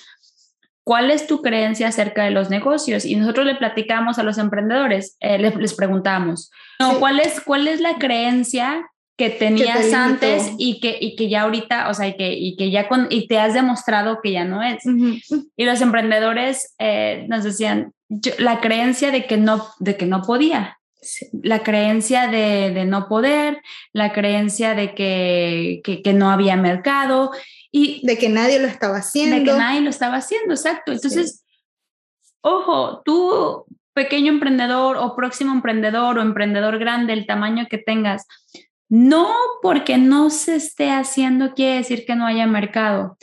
¿cuál 0.85 1.11
es 1.11 1.27
tu 1.27 1.41
creencia 1.41 1.89
acerca 1.89 2.23
de 2.23 2.31
los 2.31 2.49
negocios? 2.49 3.03
Y 3.03 3.17
nosotros 3.17 3.45
le 3.45 3.55
platicamos 3.55 4.17
a 4.17 4.23
los 4.23 4.37
emprendedores, 4.37 5.17
eh, 5.19 5.37
les, 5.37 5.73
preguntamos, 5.73 6.51
no, 6.79 6.99
¿cuál, 6.99 7.19
es, 7.19 7.41
¿cuál 7.41 7.67
es 7.67 7.81
la 7.81 7.95
creencia 7.95 8.85
que 9.17 9.29
tenías 9.29 9.93
antes 9.93 10.51
y 10.57 10.79
que, 10.79 10.97
y 10.99 11.15
que 11.15 11.29
ya 11.29 11.43
ahorita, 11.43 11.89
o 11.89 11.93
sea, 11.93 12.07
y 12.07 12.17
que, 12.17 12.33
y 12.33 12.55
que 12.55 12.69
ya 12.69 12.87
con, 12.87 13.07
y 13.09 13.27
te 13.27 13.39
has 13.39 13.53
demostrado 13.53 14.19
que 14.21 14.33
ya 14.33 14.43
no 14.43 14.61
es. 14.61 14.83
Y 15.55 15.65
los 15.65 15.81
emprendedores 15.81 16.75
eh, 16.79 17.25
nos 17.29 17.43
decían, 17.43 17.93
la 18.37 18.59
creencia 18.59 19.11
de 19.11 19.25
que 19.25 19.37
no, 19.37 19.65
de 19.79 19.97
que 19.97 20.05
no 20.05 20.21
podía, 20.21 20.77
la 21.31 21.63
creencia 21.63 22.27
de, 22.27 22.71
de, 22.71 22.85
no 22.85 23.07
poder, 23.07 23.61
la 23.93 24.11
creencia 24.11 24.75
de 24.75 24.93
que, 24.93 25.81
que, 25.83 26.01
que, 26.01 26.13
no 26.13 26.29
había 26.29 26.57
mercado 26.57 27.31
y 27.77 27.99
de 28.07 28.17
que 28.17 28.29
nadie 28.29 28.57
lo 28.57 28.69
estaba 28.69 28.99
haciendo. 28.99 29.35
De 29.35 29.43
que 29.43 29.51
nadie 29.51 29.81
lo 29.81 29.89
estaba 29.89 30.15
haciendo, 30.15 30.53
exacto. 30.53 30.93
Entonces, 30.93 31.43
ojo, 32.39 33.01
tú 33.03 33.65
pequeño 33.93 34.31
emprendedor 34.31 34.95
o 34.95 35.13
próximo 35.13 35.51
emprendedor 35.51 36.17
o 36.17 36.21
emprendedor 36.21 36.79
grande, 36.79 37.11
el 37.11 37.25
tamaño 37.25 37.67
que 37.69 37.77
tengas, 37.77 38.27
no 38.87 39.27
porque 39.61 39.97
no 39.97 40.29
se 40.29 40.55
esté 40.55 40.89
haciendo 40.89 41.53
quiere 41.53 41.75
decir 41.75 42.05
que 42.05 42.15
no 42.15 42.25
haya 42.25 42.47
mercado. 42.47 43.17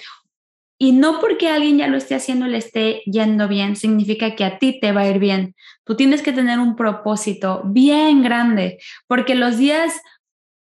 Y 0.78 0.92
no 0.92 1.18
porque 1.18 1.48
alguien 1.48 1.78
ya 1.78 1.86
lo 1.86 1.96
esté 1.96 2.14
haciendo 2.14 2.46
le 2.46 2.58
esté 2.58 3.00
yendo 3.06 3.48
bien, 3.48 3.74
significa 3.74 4.36
que 4.36 4.44
a 4.44 4.58
ti 4.58 4.78
te 4.78 4.92
va 4.92 5.02
a 5.02 5.08
ir 5.08 5.18
bien. 5.18 5.54
Tú 5.84 5.96
tienes 5.96 6.20
que 6.20 6.32
tener 6.32 6.58
un 6.58 6.76
propósito 6.76 7.62
bien 7.64 8.22
grande, 8.22 8.80
porque 9.06 9.34
los 9.34 9.56
días 9.56 9.98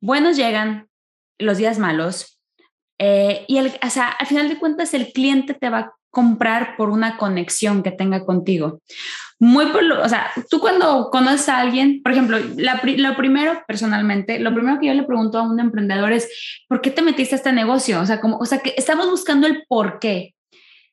buenos 0.00 0.36
llegan, 0.36 0.88
los 1.38 1.58
días 1.58 1.78
malos. 1.78 2.35
Eh, 2.98 3.44
y 3.48 3.58
el, 3.58 3.72
o 3.82 3.90
sea, 3.90 4.08
al 4.08 4.26
final 4.26 4.48
de 4.48 4.58
cuentas 4.58 4.94
el 4.94 5.12
cliente 5.12 5.54
te 5.54 5.68
va 5.68 5.78
a 5.78 5.92
comprar 6.10 6.76
por 6.76 6.88
una 6.88 7.18
conexión 7.18 7.82
que 7.82 7.90
tenga 7.90 8.24
contigo. 8.24 8.80
Muy 9.38 9.66
por 9.66 9.82
lo, 9.82 10.02
o 10.02 10.08
sea, 10.08 10.30
tú 10.48 10.60
cuando 10.60 11.10
conoces 11.10 11.46
a 11.50 11.58
alguien, 11.58 12.00
por 12.02 12.12
ejemplo, 12.12 12.38
lo 12.38 13.16
primero 13.16 13.62
personalmente, 13.68 14.38
lo 14.38 14.54
primero 14.54 14.80
que 14.80 14.86
yo 14.86 14.94
le 14.94 15.02
pregunto 15.02 15.38
a 15.38 15.42
un 15.42 15.60
emprendedor 15.60 16.12
es, 16.12 16.64
¿por 16.68 16.80
qué 16.80 16.90
te 16.90 17.02
metiste 17.02 17.34
a 17.34 17.36
este 17.36 17.52
negocio? 17.52 18.00
O 18.00 18.06
sea, 18.06 18.18
como, 18.22 18.38
o 18.38 18.46
sea, 18.46 18.60
que 18.60 18.72
estamos 18.78 19.10
buscando 19.10 19.46
el 19.46 19.64
por 19.68 19.98
qué. 19.98 20.34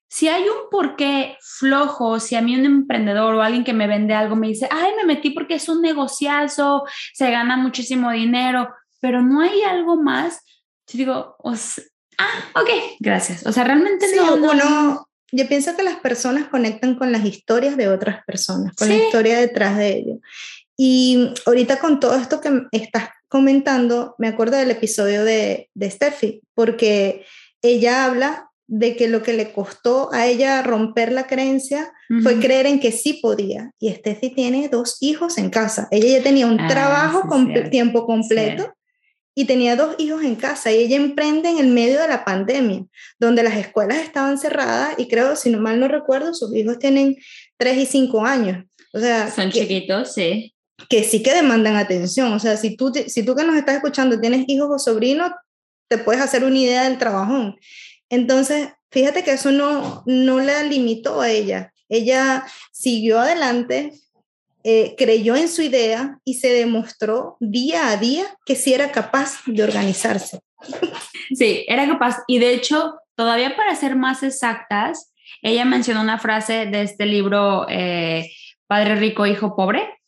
Si 0.09 0.27
hay 0.27 0.43
un 0.43 0.69
por 0.69 0.97
qué 0.97 1.37
flojo, 1.39 2.19
si 2.19 2.35
a 2.35 2.41
mí 2.41 2.55
un 2.55 2.65
emprendedor 2.65 3.33
o 3.33 3.41
alguien 3.41 3.63
que 3.63 3.73
me 3.73 3.87
vende 3.87 4.13
algo 4.13 4.35
me 4.35 4.49
dice, 4.49 4.67
ay, 4.69 4.91
me 4.97 5.05
metí 5.05 5.29
porque 5.29 5.55
es 5.55 5.69
un 5.69 5.81
negociazo, 5.81 6.83
se 7.13 7.31
gana 7.31 7.55
muchísimo 7.55 8.11
dinero, 8.11 8.67
pero 8.99 9.21
no 9.21 9.39
hay 9.39 9.63
algo 9.63 9.95
más, 9.95 10.43
yo 10.87 10.97
digo, 10.97 11.35
ah, 12.23 12.61
ok, 12.61 12.69
gracias. 12.99 13.45
O 13.45 13.51
sea, 13.51 13.63
realmente 13.63 14.05
no, 14.15 14.53
no, 14.53 15.07
yo 15.31 15.47
pienso 15.47 15.75
que 15.75 15.83
las 15.83 15.97
personas 15.97 16.47
conectan 16.47 16.95
con 16.95 17.11
las 17.11 17.25
historias 17.25 17.75
de 17.75 17.87
otras 17.87 18.23
personas, 18.25 18.75
con 18.75 18.89
la 18.89 18.95
historia 18.95 19.39
detrás 19.39 19.77
de 19.77 19.97
ellos. 19.97 20.17
Y 20.77 21.33
ahorita 21.45 21.79
con 21.79 21.99
todo 21.99 22.15
esto 22.15 22.39
que 22.41 22.51
estás 22.71 23.09
comentando, 23.27 24.15
me 24.17 24.27
acuerdo 24.27 24.57
del 24.57 24.71
episodio 24.71 25.23
de, 25.23 25.69
de 25.73 25.89
Steffi, 25.89 26.41
porque 26.53 27.25
ella 27.61 28.05
habla 28.05 28.49
de 28.67 28.95
que 28.95 29.07
lo 29.07 29.23
que 29.23 29.33
le 29.33 29.51
costó 29.51 30.11
a 30.13 30.27
ella 30.27 30.61
romper 30.61 31.11
la 31.11 31.27
creencia 31.27 31.91
fue 32.21 32.39
creer 32.39 32.65
en 32.67 32.79
que 32.79 32.91
sí 32.91 33.19
podía. 33.21 33.71
Y 33.79 33.91
Steffi 33.91 34.29
tiene 34.29 34.69
dos 34.69 34.97
hijos 35.01 35.37
en 35.37 35.49
casa. 35.49 35.87
Ella 35.91 36.17
ya 36.19 36.23
tenía 36.23 36.47
un 36.47 36.59
ah, 36.59 36.67
trabajo 36.67 37.27
con 37.27 37.53
tiempo 37.69 38.05
completo 38.05 38.73
y 39.35 39.45
tenía 39.45 39.75
dos 39.75 39.95
hijos 39.97 40.23
en 40.23 40.35
casa 40.35 40.71
y 40.71 40.77
ella 40.77 40.95
emprende 40.95 41.49
en 41.49 41.57
el 41.57 41.67
medio 41.67 41.99
de 42.01 42.07
la 42.07 42.23
pandemia, 42.23 42.85
donde 43.19 43.43
las 43.43 43.55
escuelas 43.55 43.97
estaban 43.97 44.37
cerradas 44.37 44.95
y 44.97 45.07
creo, 45.07 45.35
si 45.35 45.49
no 45.49 45.59
mal 45.59 45.79
no 45.79 45.87
recuerdo, 45.87 46.33
sus 46.33 46.55
hijos 46.55 46.79
tienen 46.79 47.17
tres 47.57 47.77
y 47.77 47.85
cinco 47.85 48.25
años. 48.25 48.65
O 48.93 48.99
sea, 48.99 49.31
son 49.31 49.51
chiquitos, 49.51 50.13
sí. 50.13 50.53
Que 50.89 51.03
sí 51.03 51.23
que 51.23 51.33
demandan 51.33 51.75
atención. 51.75 52.31
O 52.33 52.39
sea, 52.39 52.57
si 52.57 52.75
tú, 52.75 52.91
si 53.07 53.23
tú 53.23 53.35
que 53.35 53.43
nos 53.43 53.55
estás 53.55 53.75
escuchando 53.75 54.19
tienes 54.19 54.45
hijos 54.47 54.69
o 54.69 54.77
sobrinos, 54.77 55.31
te 55.87 55.97
puedes 55.97 56.21
hacer 56.21 56.43
una 56.43 56.57
idea 56.57 56.83
del 56.83 56.97
trabajón. 56.97 57.55
Entonces, 58.09 58.69
fíjate 58.91 59.23
que 59.23 59.31
eso 59.31 59.51
no, 59.51 60.03
no 60.05 60.39
la 60.39 60.63
limitó 60.63 61.21
a 61.21 61.29
ella. 61.29 61.73
Ella 61.89 62.45
siguió 62.71 63.19
adelante, 63.19 63.93
eh, 64.63 64.95
creyó 64.97 65.35
en 65.35 65.49
su 65.49 65.61
idea 65.61 66.19
y 66.23 66.35
se 66.35 66.49
demostró 66.49 67.37
día 67.39 67.89
a 67.89 67.97
día 67.97 68.25
que 68.45 68.55
sí 68.55 68.73
era 68.73 68.91
capaz 68.91 69.39
de 69.45 69.63
organizarse. 69.63 70.39
Sí, 71.35 71.65
era 71.67 71.87
capaz. 71.87 72.17
Y 72.27 72.37
de 72.37 72.53
hecho, 72.53 72.95
todavía 73.15 73.55
para 73.55 73.75
ser 73.75 73.95
más 73.95 74.21
exactas, 74.23 75.13
ella 75.41 75.65
mencionó 75.65 76.01
una 76.01 76.19
frase 76.19 76.67
de 76.67 76.83
este 76.83 77.05
libro, 77.05 77.65
eh, 77.69 78.29
Padre 78.67 78.95
Rico, 78.95 79.25
Hijo 79.25 79.55
Pobre. 79.55 79.99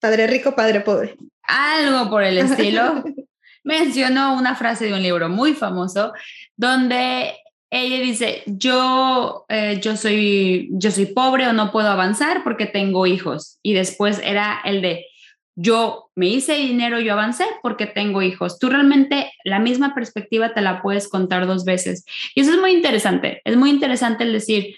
Padre 0.00 0.26
Rico, 0.26 0.54
Padre 0.54 0.80
Pobre. 0.80 1.16
Algo 1.42 2.08
por 2.08 2.22
el 2.22 2.38
estilo. 2.38 3.04
mencionó 3.64 4.34
una 4.34 4.54
frase 4.54 4.86
de 4.86 4.94
un 4.94 5.02
libro 5.02 5.28
muy 5.28 5.54
famoso 5.54 6.12
donde 6.56 7.34
ella 7.70 8.00
dice, 8.00 8.42
yo, 8.46 9.44
eh, 9.48 9.78
yo, 9.80 9.96
soy, 9.96 10.68
yo 10.72 10.90
soy 10.90 11.06
pobre 11.06 11.46
o 11.46 11.52
no 11.52 11.70
puedo 11.70 11.88
avanzar 11.88 12.42
porque 12.42 12.66
tengo 12.66 13.06
hijos. 13.06 13.58
Y 13.62 13.74
después 13.74 14.20
era 14.24 14.60
el 14.64 14.82
de, 14.82 15.06
yo 15.54 16.10
me 16.16 16.26
hice 16.26 16.54
dinero, 16.54 16.98
yo 17.00 17.12
avancé 17.12 17.44
porque 17.62 17.86
tengo 17.86 18.22
hijos. 18.22 18.58
Tú 18.58 18.70
realmente 18.70 19.32
la 19.44 19.60
misma 19.60 19.94
perspectiva 19.94 20.52
te 20.52 20.62
la 20.62 20.82
puedes 20.82 21.08
contar 21.08 21.46
dos 21.46 21.64
veces. 21.64 22.04
Y 22.34 22.40
eso 22.40 22.52
es 22.52 22.58
muy 22.58 22.72
interesante. 22.72 23.40
Es 23.44 23.56
muy 23.56 23.70
interesante 23.70 24.24
el 24.24 24.32
decir, 24.32 24.76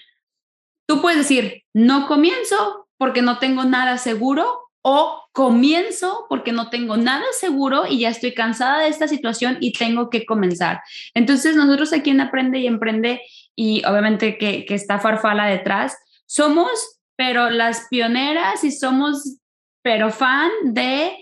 tú 0.87 1.01
puedes 1.01 1.17
decir, 1.17 1.63
no 1.73 2.07
comienzo 2.07 2.87
porque 2.97 3.21
no 3.21 3.39
tengo 3.39 3.63
nada 3.63 3.97
seguro 3.97 4.62
o 4.83 5.23
comienzo 5.31 6.25
porque 6.29 6.51
no 6.51 6.69
tengo 6.69 6.97
nada 6.97 7.23
seguro 7.31 7.85
y 7.89 7.99
ya 7.99 8.09
estoy 8.09 8.33
cansada 8.33 8.81
de 8.81 8.89
esta 8.89 9.07
situación 9.07 9.57
y 9.61 9.73
tengo 9.73 10.09
que 10.09 10.25
comenzar. 10.25 10.81
Entonces 11.13 11.55
nosotros 11.55 11.93
aquí 11.93 12.11
en 12.11 12.21
Aprende 12.21 12.59
y 12.59 12.67
Emprende 12.67 13.21
y 13.55 13.83
obviamente 13.85 14.37
que, 14.37 14.65
que 14.65 14.75
está 14.75 14.99
Farfala 14.99 15.45
detrás, 15.45 15.97
somos 16.25 16.99
pero 17.15 17.49
las 17.49 17.87
pioneras 17.89 18.63
y 18.63 18.71
somos 18.71 19.37
pero 19.83 20.09
fan 20.11 20.49
de 20.63 21.17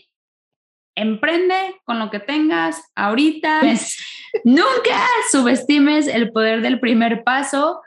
emprende 0.96 1.82
con 1.84 2.00
lo 2.00 2.10
que 2.10 2.20
tengas 2.20 2.82
ahorita. 2.96 3.60
Pues, 3.62 3.98
nunca 4.44 5.06
subestimes 5.32 6.08
el 6.08 6.32
poder 6.32 6.62
del 6.62 6.80
primer 6.80 7.24
paso 7.24 7.82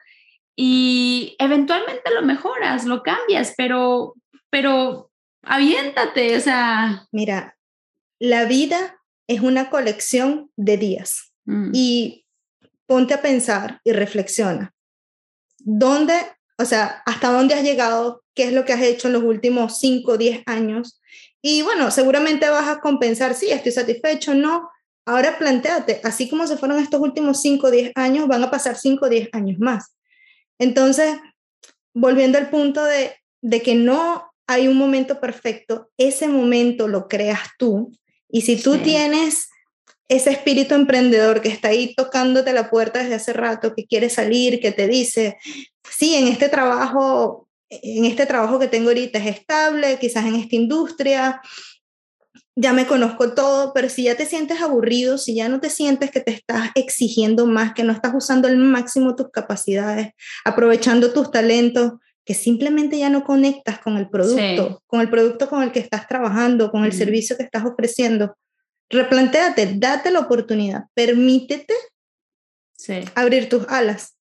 y 0.57 1.37
eventualmente 1.39 2.13
lo 2.13 2.23
mejoras, 2.23 2.85
lo 2.85 3.03
cambias, 3.03 3.55
pero, 3.57 4.15
pero 4.51 5.11
aviéntate, 5.47 6.37
o 6.37 6.41
sea. 6.41 7.07
Mira, 7.13 7.57
la 8.19 8.45
vida 8.45 9.01
es 9.27 9.41
una 9.41 9.71
colección 9.71 10.51
de 10.57 10.77
días 10.77 11.33
mm. 11.45 11.71
y 11.73 12.27
ponte 12.87 13.15
a 13.15 13.23
pensar 13.23 13.81
y 13.85 13.93
reflexiona. 13.93 14.75
¿Dónde, 15.59 16.15
o 16.59 16.65
sea, 16.65 17.03
hasta 17.07 17.31
dónde 17.31 17.55
has 17.55 17.63
llegado? 17.63 18.23
¿Qué 18.35 18.45
es 18.45 18.53
lo 18.53 18.65
que 18.65 18.73
has 18.73 18.83
hecho 18.83 19.09
en 19.09 19.15
los 19.15 19.23
últimos 19.23 19.79
5 19.79 20.13
o 20.13 20.19
10 20.19 20.43
años? 20.47 21.01
Y 21.41 21.63
bueno, 21.63 21.91
seguramente 21.91 22.49
vas 22.49 22.69
a 22.69 22.81
compensar, 22.81 23.35
sí, 23.35 23.51
estoy 23.51 23.73
satisfecho, 23.73 24.35
no. 24.35 24.71
Ahora 25.07 25.39
planteate, 25.39 26.01
así 26.03 26.29
como 26.31 26.47
se 26.47 26.57
fueron 26.57 26.79
estos 26.79 27.01
últimos 27.01 27.41
5 27.43 27.67
o 27.67 27.71
10 27.71 27.93
años, 27.95 28.27
van 28.27 28.43
a 28.43 28.51
pasar 28.51 28.77
5 28.77 29.05
o 29.05 29.09
10 29.09 29.29
años 29.33 29.59
más. 29.59 29.95
Entonces, 30.59 31.19
volviendo 31.93 32.39
al 32.39 32.49
punto 32.49 32.85
de, 32.85 33.15
de 33.43 33.63
que 33.63 33.75
no 33.75 34.34
hay 34.47 34.69
un 34.69 34.77
momento 34.77 35.21
perfecto, 35.21 35.91
ese 35.97 36.29
momento 36.29 36.89
lo 36.89 37.09
creas 37.09 37.41
tú. 37.59 37.93
Y 38.29 38.43
si 38.43 38.57
tú 38.57 38.79
tienes 38.79 39.49
ese 40.09 40.31
espíritu 40.31 40.75
emprendedor 40.75 41.41
que 41.41 41.49
está 41.49 41.69
ahí 41.69 41.95
tocándote 41.95 42.53
la 42.53 42.69
puerta 42.71 43.01
desde 43.01 43.15
hace 43.15 43.33
rato, 43.33 43.75
que 43.75 43.87
quiere 43.87 44.11
salir, 44.11 44.61
que 44.61 44.73
te 44.73 44.87
dice, 44.87 45.39
sí, 45.89 46.15
en 46.15 46.29
este 46.29 46.49
trabajo, 46.49 47.49
en 47.71 48.05
este 48.05 48.27
trabajo 48.27 48.59
que 48.59 48.69
tengo 48.69 48.89
ahorita 48.89 49.19
es 49.19 49.39
estable, 49.39 49.99
quizás 49.99 50.27
en 50.27 50.35
esta 50.37 50.57
industria, 50.57 51.41
ya 52.57 52.73
me 52.73 52.87
conozco 52.87 53.35
todo, 53.35 53.73
pero 53.73 53.89
si 53.89 54.05
ya 54.05 54.17
te 54.17 54.27
sientes 54.27 54.61
aburrido, 54.61 55.19
si 55.19 55.35
ya 55.35 55.49
no 55.49 55.61
te 55.61 55.71
sientes 55.71 56.11
que 56.11 56.21
te 56.21 56.31
estás 56.31 56.71
exigiendo 56.77 57.47
más, 57.47 57.75
que 57.75 57.83
no 57.83 57.93
estás 57.93 58.13
usando 58.15 58.47
al 58.47 58.57
máximo 58.59 59.17
tus 59.17 59.31
capacidades, 59.31 60.13
aprovechando 60.45 61.13
tus 61.13 61.31
talentos, 61.31 61.95
que 62.25 62.35
simplemente 62.35 62.99
ya 62.99 63.11
no 63.11 63.25
conectas 63.25 63.79
con 63.81 63.97
el 63.97 64.09
producto, 64.09 64.83
con 64.87 65.01
el 65.01 65.11
producto 65.11 65.49
con 65.49 65.63
el 65.63 65.73
que 65.73 65.81
estás 65.81 66.09
trabajando, 66.09 66.71
con 66.71 66.85
el 66.85 66.93
servicio 66.93 67.37
que 67.37 67.43
estás 67.43 67.65
ofreciendo, 67.65 68.37
replantéate, 68.89 69.75
date 69.77 70.11
la 70.11 70.21
oportunidad, 70.21 70.85
permítete 70.95 71.75
abrir 73.15 73.49
tus 73.49 73.69
alas. 73.69 74.17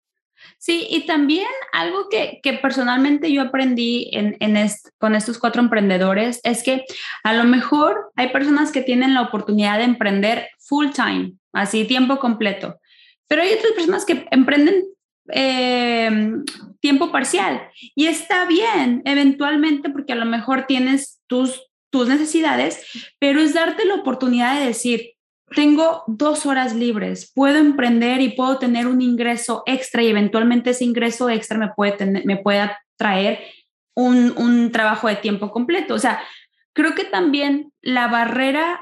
Sí, 0.57 0.87
y 0.89 1.05
también 1.05 1.47
algo 1.71 2.09
que, 2.09 2.39
que 2.43 2.53
personalmente 2.53 3.31
yo 3.31 3.41
aprendí 3.41 4.09
en, 4.11 4.35
en 4.39 4.69
con 4.97 5.15
estos 5.15 5.37
cuatro 5.37 5.61
emprendedores 5.61 6.41
es 6.43 6.63
que 6.63 6.83
a 7.23 7.33
lo 7.33 7.45
mejor 7.45 8.11
hay 8.15 8.29
personas 8.29 8.71
que 8.71 8.81
tienen 8.81 9.13
la 9.13 9.21
oportunidad 9.21 9.77
de 9.77 9.85
emprender 9.85 10.49
full 10.59 10.87
time, 10.93 11.33
así 11.53 11.85
tiempo 11.85 12.19
completo, 12.19 12.77
pero 13.27 13.41
hay 13.41 13.53
otras 13.53 13.71
personas 13.73 14.05
que 14.05 14.25
emprenden 14.31 14.83
eh, 15.29 16.31
tiempo 16.79 17.11
parcial 17.11 17.69
y 17.95 18.07
está 18.07 18.45
bien 18.45 19.01
eventualmente 19.05 19.89
porque 19.89 20.13
a 20.13 20.17
lo 20.17 20.25
mejor 20.25 20.65
tienes 20.67 21.21
tus, 21.27 21.61
tus 21.89 22.07
necesidades, 22.07 22.85
pero 23.19 23.39
es 23.39 23.53
darte 23.53 23.85
la 23.85 23.95
oportunidad 23.95 24.59
de 24.59 24.67
decir, 24.67 25.11
tengo 25.55 26.03
dos 26.07 26.45
horas 26.45 26.73
libres, 26.75 27.31
puedo 27.33 27.57
emprender 27.57 28.21
y 28.21 28.29
puedo 28.29 28.57
tener 28.57 28.87
un 28.87 29.01
ingreso 29.01 29.63
extra 29.65 30.01
y 30.01 30.07
eventualmente 30.07 30.71
ese 30.71 30.83
ingreso 30.83 31.29
extra 31.29 31.57
me 31.57 31.69
puede, 31.75 31.93
tener, 31.93 32.25
me 32.25 32.37
pueda 32.37 32.79
traer 32.97 33.39
un, 33.95 34.33
un 34.37 34.71
trabajo 34.71 35.07
de 35.07 35.15
tiempo 35.15 35.51
completo. 35.51 35.93
O 35.93 35.99
sea, 35.99 36.21
creo 36.73 36.95
que 36.95 37.05
también 37.05 37.71
la 37.81 38.07
barrera 38.07 38.81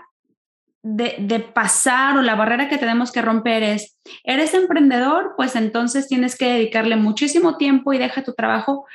de, 0.84 1.40
pasar 1.54 2.18
o 2.18 2.22
la 2.22 2.36
barrera 2.36 2.68
que 2.68 2.78
tenemos 2.78 3.12
que 3.12 3.22
romper 3.22 3.64
es, 3.64 3.98
eres 4.24 4.54
emprendedor, 4.54 5.34
pues 5.38 5.56
entonces 5.56 6.08
tienes 6.08 6.38
que 6.38 6.54
dedicarle 6.54 6.96
muchísimo 6.96 7.58
tiempo 7.58 7.94
y 7.94 7.98
deja 7.98 8.24
tu 8.24 8.34
trabajo. 8.34 8.86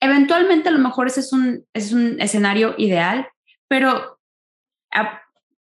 Eventualmente 0.00 0.68
a 0.68 0.72
lo 0.72 0.78
mejor 0.78 1.06
ese 1.06 1.20
es 1.20 1.32
un, 1.32 1.64
es 1.74 1.92
un 1.92 2.20
escenario 2.20 2.74
ideal, 2.78 3.28
pero 3.68 4.18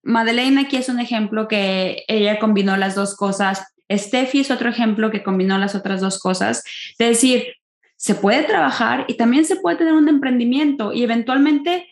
Madeleine 0.03 0.61
aquí 0.61 0.77
es 0.77 0.89
un 0.89 0.99
ejemplo 0.99 1.47
que 1.47 2.03
ella 2.07 2.39
combinó 2.39 2.77
las 2.77 2.95
dos 2.95 3.15
cosas. 3.15 3.73
Steffi 3.91 4.41
es 4.41 4.51
otro 4.51 4.69
ejemplo 4.69 5.11
que 5.11 5.23
combinó 5.23 5.57
las 5.57 5.75
otras 5.75 6.01
dos 6.01 6.19
cosas. 6.19 6.63
Es 6.97 7.07
decir, 7.07 7.55
se 7.97 8.15
puede 8.15 8.43
trabajar 8.43 9.05
y 9.07 9.15
también 9.15 9.45
se 9.45 9.57
puede 9.57 9.77
tener 9.77 9.93
un 9.93 10.09
emprendimiento 10.09 10.91
y 10.91 11.03
eventualmente 11.03 11.90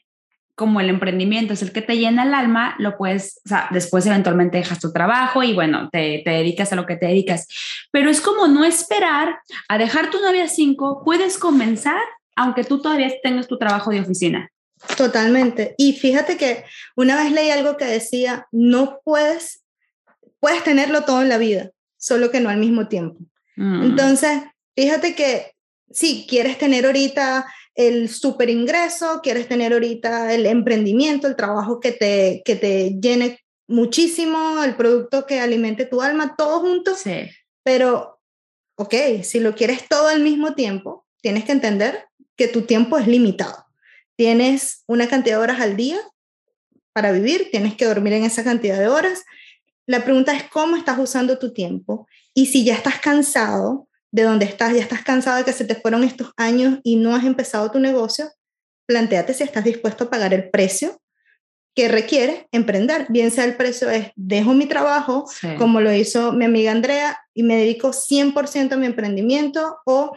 como 0.60 0.82
el 0.82 0.90
emprendimiento 0.90 1.54
es 1.54 1.62
el 1.62 1.72
que 1.72 1.82
te 1.82 1.96
llena 1.96 2.24
el 2.24 2.34
alma, 2.34 2.76
lo 2.80 2.98
puedes, 2.98 3.40
o 3.46 3.48
sea, 3.48 3.70
después 3.72 4.06
eventualmente 4.06 4.58
dejas 4.58 4.82
tu 4.82 4.92
trabajo 4.92 5.42
y 5.42 5.54
bueno, 5.54 5.88
te, 5.90 6.22
te 6.26 6.32
dedicas 6.32 6.74
a 6.74 6.76
lo 6.76 6.86
que 6.86 6.98
te 6.98 7.06
dedicas. 7.06 7.48
Pero 7.92 8.10
es 8.10 8.20
como 8.20 8.46
no 8.50 8.66
esperar 8.66 9.40
a 9.70 9.78
dejar 9.78 10.10
tu 10.10 10.20
novia 10.20 10.50
cinco, 10.50 11.02
puedes 11.06 11.38
comenzar 11.38 12.02
aunque 12.36 12.66
tú 12.66 12.82
todavía 12.82 13.10
tengas 13.24 13.48
tu 13.48 13.58
trabajo 13.58 13.92
de 13.92 14.02
oficina. 14.02 14.52
Totalmente. 14.98 15.76
Y 15.78 15.94
fíjate 15.94 16.36
que 16.36 16.66
una 16.98 17.16
vez 17.16 17.32
leí 17.32 17.52
algo 17.52 17.78
que 17.78 17.86
decía, 17.86 18.48
no 18.52 19.00
puedes, 19.06 19.64
puedes 20.42 20.64
tenerlo 20.66 21.04
todo 21.04 21.22
en 21.22 21.30
la 21.30 21.38
vida, 21.38 21.72
solo 21.98 22.32
que 22.32 22.42
no 22.42 22.50
al 22.50 22.58
mismo 22.58 22.90
tiempo. 22.90 23.20
Mm. 23.56 23.84
Entonces, 23.84 24.42
fíjate 24.76 25.16
que 25.16 25.54
si 25.90 26.26
quieres 26.28 26.58
tener 26.58 26.86
ahorita 26.86 27.46
el 27.80 28.10
super 28.10 28.50
ingreso, 28.50 29.22
quieres 29.24 29.48
tener 29.48 29.74
ahorita 29.74 30.34
el 30.34 30.46
emprendimiento, 30.46 31.28
el 31.28 31.36
trabajo 31.36 31.80
que 31.80 31.92
te, 31.92 32.42
que 32.44 32.56
te 32.56 32.98
llene 33.02 33.40
muchísimo, 33.68 34.64
el 34.64 34.76
producto 34.76 35.26
que 35.26 35.40
alimente 35.40 35.86
tu 35.86 36.02
alma, 36.02 36.36
todo 36.38 36.60
junto. 36.60 36.96
Sí. 36.96 37.30
Pero, 37.64 38.20
ok, 38.76 38.94
si 39.24 39.40
lo 39.40 39.56
quieres 39.56 39.88
todo 39.88 40.08
al 40.08 40.22
mismo 40.22 40.56
tiempo, 40.56 41.06
tienes 41.22 41.46
que 41.46 41.54
entender 41.54 42.06
que 42.36 42.48
tu 42.48 42.64
tiempo 42.64 42.98
es 42.98 43.08
limitado 43.08 43.70
tienes 44.20 44.84
una 44.86 45.08
cantidad 45.08 45.38
de 45.38 45.44
horas 45.44 45.62
al 45.62 45.78
día 45.78 45.98
para 46.92 47.14
vivir, 47.14 47.48
tienes 47.52 47.76
que 47.76 47.86
dormir 47.86 48.12
en 48.12 48.26
esa 48.26 48.44
cantidad 48.44 48.78
de 48.78 48.90
horas. 48.90 49.24
La 49.86 50.04
pregunta 50.04 50.36
es 50.36 50.44
cómo 50.50 50.76
estás 50.76 51.00
usando 51.00 51.40
tu 51.40 51.54
tiempo 51.54 52.06
y 52.34 52.48
si 52.48 52.66
ya 52.66 52.74
estás 52.74 53.00
cansado 53.00 53.88
de 54.12 54.24
dónde 54.24 54.46
estás, 54.46 54.74
ya 54.74 54.82
estás 54.82 55.04
cansado 55.04 55.38
de 55.38 55.44
que 55.44 55.54
se 55.54 55.66
te 55.66 55.76
fueron 55.76 56.04
estos 56.04 56.32
años 56.38 56.80
y 56.84 56.96
no 56.96 57.16
has 57.16 57.24
empezado 57.26 57.72
tu 57.72 57.80
negocio, 57.80 58.30
planteate 58.88 59.34
si 59.34 59.44
estás 59.44 59.64
dispuesto 59.64 60.06
a 60.06 60.10
pagar 60.10 60.34
el 60.34 60.50
precio 60.50 61.00
que 61.76 61.88
requiere 61.88 62.48
emprender. 62.52 63.06
Bien 63.10 63.32
sea 63.32 63.46
el 63.46 63.56
precio 63.56 63.90
es, 63.90 64.12
dejo 64.16 64.54
mi 64.54 64.66
trabajo, 64.66 65.26
como 65.58 65.80
lo 65.80 65.94
hizo 65.94 66.34
mi 66.34 66.46
amiga 66.46 66.72
Andrea, 66.72 67.18
y 67.34 67.44
me 67.44 67.56
dedico 67.56 67.90
100% 67.90 68.74
a 68.74 68.78
mi 68.78 68.86
emprendimiento, 68.86 69.78
o 69.86 70.12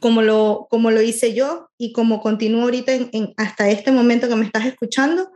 como 0.00 0.22
lo, 0.22 0.66
como 0.68 0.90
lo 0.90 1.00
hice 1.00 1.34
yo 1.34 1.70
y 1.78 1.92
como 1.92 2.20
continúo 2.20 2.62
ahorita 2.62 2.92
en, 2.92 3.32
hasta 3.36 3.70
este 3.70 3.92
momento 3.92 4.28
que 4.28 4.36
me 4.36 4.44
estás 4.44 4.66
escuchando, 4.66 5.30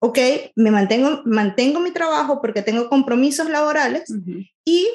ok, 0.00 0.18
me 0.56 0.70
mantengo, 0.70 1.22
mantengo 1.24 1.80
mi 1.80 1.92
trabajo 1.92 2.40
porque 2.40 2.62
tengo 2.62 2.88
compromisos 2.88 3.48
laborales 3.48 4.12
y 4.64 4.88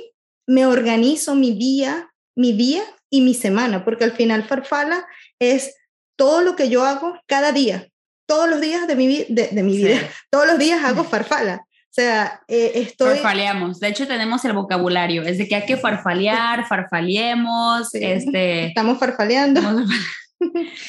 me 0.47 0.65
organizo 0.65 1.35
mi 1.35 1.51
día, 1.57 2.11
mi 2.35 2.53
día 2.53 2.83
y 3.09 3.21
mi 3.21 3.33
semana, 3.33 3.85
porque 3.85 4.03
al 4.03 4.11
final 4.11 4.43
Farfala 4.43 5.05
es 5.39 5.75
todo 6.17 6.41
lo 6.41 6.55
que 6.55 6.69
yo 6.69 6.85
hago 6.85 7.17
cada 7.27 7.51
día, 7.51 7.87
todos 8.27 8.49
los 8.49 8.61
días 8.61 8.87
de 8.87 8.95
mi, 8.95 9.25
de, 9.29 9.49
de 9.51 9.63
mi 9.63 9.77
vida, 9.77 9.99
todos 10.29 10.47
los 10.47 10.57
días 10.57 10.83
hago 10.83 11.03
Farfala. 11.03 11.65
O 11.65 11.95
sea, 11.95 12.41
eh, 12.49 12.73
estoy... 12.75 13.19
Farfaleamos. 13.19 13.79
De 13.79 13.87
hecho, 13.87 14.05
tenemos 14.05 14.43
el 14.43 14.51
vocabulario. 14.51 15.23
Es 15.23 15.37
de 15.37 15.47
que 15.47 15.55
hay 15.55 15.65
que 15.65 15.77
farfalear, 15.77 16.67
farfaliemos, 16.67 17.95
este... 17.95 18.65
Estamos 18.65 18.99
farfaleando. 18.99 19.61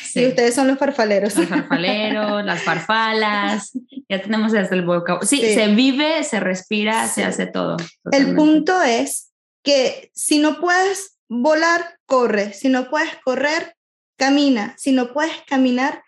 Sí. 0.03 0.27
ustedes 0.27 0.57
son 0.57 0.67
los 0.67 0.77
farfaleros. 0.77 1.37
Los 1.37 1.47
farfaleros, 1.47 2.45
las 2.45 2.63
farfalas. 2.63 3.71
Ya 4.09 4.21
tenemos 4.21 4.51
desde 4.51 4.75
el 4.75 4.85
vocabulario. 4.85 5.27
Sí, 5.27 5.39
se 5.55 5.69
vive, 5.69 6.25
se 6.25 6.41
respira, 6.41 7.07
se 7.07 7.25
hace 7.25 7.47
todo. 7.47 7.77
El 8.11 8.35
punto 8.35 8.83
es 8.83 9.31
que 9.63 10.11
si 10.15 10.41
no 10.41 10.61
puedes 10.61 11.16
volar, 11.29 11.99
corre. 12.07 12.53
Si 12.53 12.69
no 12.69 12.89
puedes 12.91 13.17
correr, 13.25 13.77
camina. 14.17 14.75
Si 14.79 14.93
no 14.93 15.13
puedes 15.13 15.35
caminar, 15.47 16.03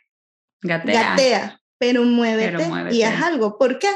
gatea. 0.62 1.10
gatea 1.10 1.60
pero, 1.78 2.02
muévete 2.02 2.56
pero 2.56 2.68
muévete 2.68 2.96
y 2.96 3.02
haz 3.02 3.22
algo. 3.22 3.56
¿Por 3.56 3.78
qué? 3.78 3.88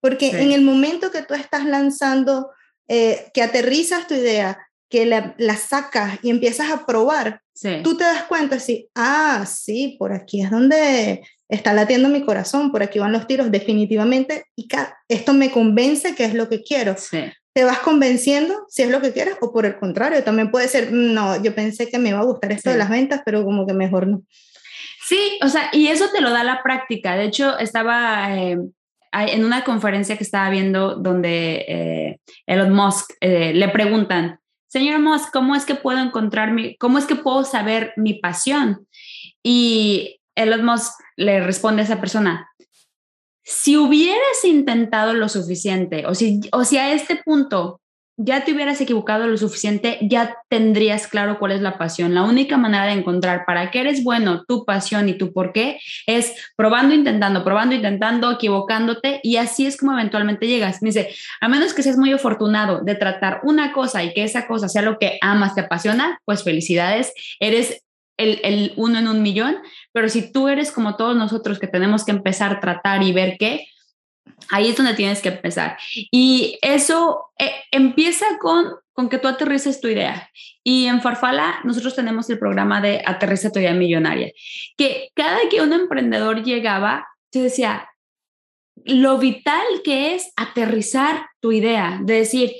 Porque 0.00 0.30
en 0.30 0.52
el 0.52 0.62
momento 0.62 1.10
que 1.10 1.22
tú 1.22 1.34
estás 1.34 1.64
lanzando, 1.64 2.50
eh, 2.88 3.30
que 3.34 3.42
aterrizas 3.42 4.06
tu 4.06 4.14
idea, 4.14 4.58
que 4.88 5.04
la, 5.04 5.34
la, 5.38 5.56
sacas 5.56 6.18
y 6.22 6.30
empiezas 6.30 6.70
a 6.70 6.86
probar, 6.86 7.42
tú 7.82 7.96
te 7.96 8.04
das 8.04 8.22
cuenta, 8.24 8.60
sí, 8.60 8.88
ah, 8.94 9.44
sí, 9.46 9.96
por 9.98 10.12
aquí 10.12 10.42
es 10.42 10.50
donde 10.50 11.26
está 11.48 11.72
latiendo 11.72 12.08
mi 12.08 12.24
corazón, 12.24 12.70
por 12.70 12.82
aquí 12.82 12.98
van 12.98 13.12
los 13.12 13.26
tiros, 13.26 13.50
definitivamente, 13.50 14.44
y 14.54 14.68
esto 15.08 15.32
me 15.32 15.50
convence 15.50 16.14
que 16.14 16.24
es 16.24 16.34
lo 16.34 16.48
que 16.48 16.62
quiero. 16.62 16.94
Te 17.56 17.64
vas 17.64 17.78
convenciendo 17.78 18.66
si 18.68 18.82
es 18.82 18.90
lo 18.90 19.00
que 19.00 19.14
quieres 19.14 19.36
o 19.40 19.50
por 19.50 19.64
el 19.64 19.78
contrario, 19.78 20.22
también 20.22 20.50
puede 20.50 20.68
ser, 20.68 20.92
no, 20.92 21.42
yo 21.42 21.54
pensé 21.54 21.88
que 21.88 21.98
me 21.98 22.10
iba 22.10 22.18
a 22.18 22.24
gustar 22.24 22.52
esto 22.52 22.68
de 22.68 22.76
las 22.76 22.90
ventas, 22.90 23.22
pero 23.24 23.44
como 23.44 23.66
que 23.66 23.72
mejor 23.72 24.06
no. 24.06 24.24
Sí, 25.02 25.38
o 25.42 25.48
sea, 25.48 25.70
y 25.72 25.86
eso 25.86 26.10
te 26.12 26.20
lo 26.20 26.32
da 26.32 26.44
la 26.44 26.62
práctica. 26.62 27.16
De 27.16 27.24
hecho, 27.24 27.58
estaba 27.58 28.36
eh, 28.36 28.58
en 29.10 29.44
una 29.46 29.64
conferencia 29.64 30.18
que 30.18 30.24
estaba 30.24 30.50
viendo 30.50 30.96
donde 30.96 31.64
eh, 31.66 32.20
Elon 32.44 32.74
Musk 32.74 33.14
eh, 33.22 33.54
le 33.54 33.70
preguntan, 33.70 34.38
señor 34.66 35.00
Musk, 35.00 35.32
¿cómo 35.32 35.56
es 35.56 35.64
que 35.64 35.76
puedo 35.76 35.98
encontrar 35.98 36.52
mi, 36.52 36.76
cómo 36.76 36.98
es 36.98 37.06
que 37.06 37.16
puedo 37.16 37.42
saber 37.42 37.94
mi 37.96 38.20
pasión? 38.20 38.86
Y 39.42 40.20
Elon 40.34 40.62
Musk 40.62 40.92
le 41.16 41.40
responde 41.40 41.80
a 41.80 41.84
esa 41.86 42.02
persona, 42.02 42.50
si 43.46 43.76
hubieras 43.76 44.44
intentado 44.44 45.14
lo 45.14 45.28
suficiente 45.28 46.04
o 46.04 46.16
si, 46.16 46.40
o 46.50 46.64
si 46.64 46.78
a 46.78 46.92
este 46.92 47.22
punto 47.24 47.80
ya 48.18 48.44
te 48.44 48.52
hubieras 48.52 48.80
equivocado 48.80 49.26
lo 49.26 49.36
suficiente, 49.36 49.98
ya 50.00 50.38
tendrías 50.48 51.06
claro 51.06 51.38
cuál 51.38 51.52
es 51.52 51.60
la 51.60 51.78
pasión. 51.78 52.14
La 52.14 52.22
única 52.22 52.56
manera 52.56 52.86
de 52.86 52.92
encontrar 52.92 53.44
para 53.46 53.70
qué 53.70 53.80
eres 53.80 54.02
bueno, 54.02 54.42
tu 54.48 54.64
pasión 54.64 55.08
y 55.08 55.18
tu 55.18 55.32
por 55.32 55.52
qué 55.52 55.78
es 56.06 56.34
probando, 56.56 56.94
intentando, 56.94 57.44
probando, 57.44 57.74
intentando, 57.74 58.32
equivocándote 58.32 59.20
y 59.22 59.36
así 59.36 59.66
es 59.66 59.76
como 59.76 59.92
eventualmente 59.92 60.48
llegas. 60.48 60.82
Me 60.82 60.88
dice, 60.88 61.14
a 61.40 61.48
menos 61.48 61.72
que 61.72 61.82
seas 61.82 61.98
muy 61.98 62.10
afortunado 62.12 62.80
de 62.80 62.94
tratar 62.94 63.40
una 63.44 63.72
cosa 63.72 64.02
y 64.02 64.12
que 64.12 64.24
esa 64.24 64.48
cosa 64.48 64.68
sea 64.68 64.82
lo 64.82 64.98
que 64.98 65.18
amas, 65.20 65.54
te 65.54 65.60
apasiona, 65.60 66.18
pues 66.24 66.42
felicidades, 66.42 67.12
eres 67.38 67.84
el, 68.16 68.40
el 68.42 68.72
uno 68.76 68.98
en 68.98 69.08
un 69.08 69.22
millón, 69.22 69.58
pero 69.96 70.10
si 70.10 70.30
tú 70.30 70.46
eres 70.46 70.70
como 70.70 70.94
todos 70.94 71.16
nosotros 71.16 71.58
que 71.58 71.68
tenemos 71.68 72.04
que 72.04 72.10
empezar 72.10 72.52
a 72.52 72.60
tratar 72.60 73.02
y 73.02 73.14
ver 73.14 73.38
qué, 73.38 73.66
Ahí 74.50 74.68
es 74.68 74.76
donde 74.76 74.92
tienes 74.92 75.22
que 75.22 75.30
empezar. 75.30 75.78
Y 76.10 76.58
eso 76.60 77.30
eh, 77.38 77.50
empieza 77.70 78.26
con, 78.38 78.74
con 78.92 79.08
que 79.08 79.16
tú 79.16 79.28
aterrices 79.28 79.80
tu 79.80 79.88
idea. 79.88 80.30
Y 80.62 80.86
en 80.86 81.00
Farfala 81.00 81.60
nosotros 81.64 81.94
tenemos 81.94 82.28
el 82.28 82.38
programa 82.38 82.82
de 82.82 83.02
Aterriza 83.06 83.50
tu 83.50 83.60
idea 83.60 83.72
millonaria, 83.72 84.32
que 84.76 85.08
cada 85.14 85.48
que 85.48 85.62
un 85.62 85.72
emprendedor 85.72 86.42
llegaba, 86.42 87.06
se 87.32 87.40
decía, 87.40 87.88
lo 88.84 89.16
vital 89.16 89.64
que 89.82 90.14
es 90.14 90.30
aterrizar 90.36 91.26
tu 91.40 91.52
idea, 91.52 91.98
de 92.02 92.18
decir, 92.18 92.52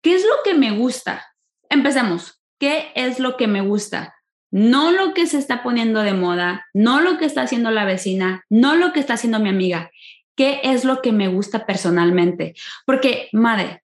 ¿qué 0.00 0.14
es 0.14 0.22
lo 0.22 0.42
que 0.42 0.54
me 0.54 0.70
gusta? 0.70 1.26
Empecemos, 1.68 2.40
¿qué 2.58 2.92
es 2.94 3.18
lo 3.18 3.36
que 3.36 3.48
me 3.48 3.60
gusta? 3.60 4.14
No 4.52 4.92
lo 4.92 5.14
que 5.14 5.26
se 5.26 5.38
está 5.38 5.62
poniendo 5.62 6.02
de 6.02 6.12
moda, 6.12 6.66
no 6.74 7.00
lo 7.00 7.18
que 7.18 7.24
está 7.24 7.42
haciendo 7.42 7.70
la 7.70 7.86
vecina, 7.86 8.44
no 8.50 8.76
lo 8.76 8.92
que 8.92 9.00
está 9.00 9.14
haciendo 9.14 9.40
mi 9.40 9.48
amiga. 9.48 9.90
¿Qué 10.36 10.60
es 10.62 10.84
lo 10.84 11.02
que 11.02 11.10
me 11.10 11.28
gusta 11.28 11.66
personalmente? 11.66 12.54
Porque, 12.86 13.28
madre, 13.32 13.82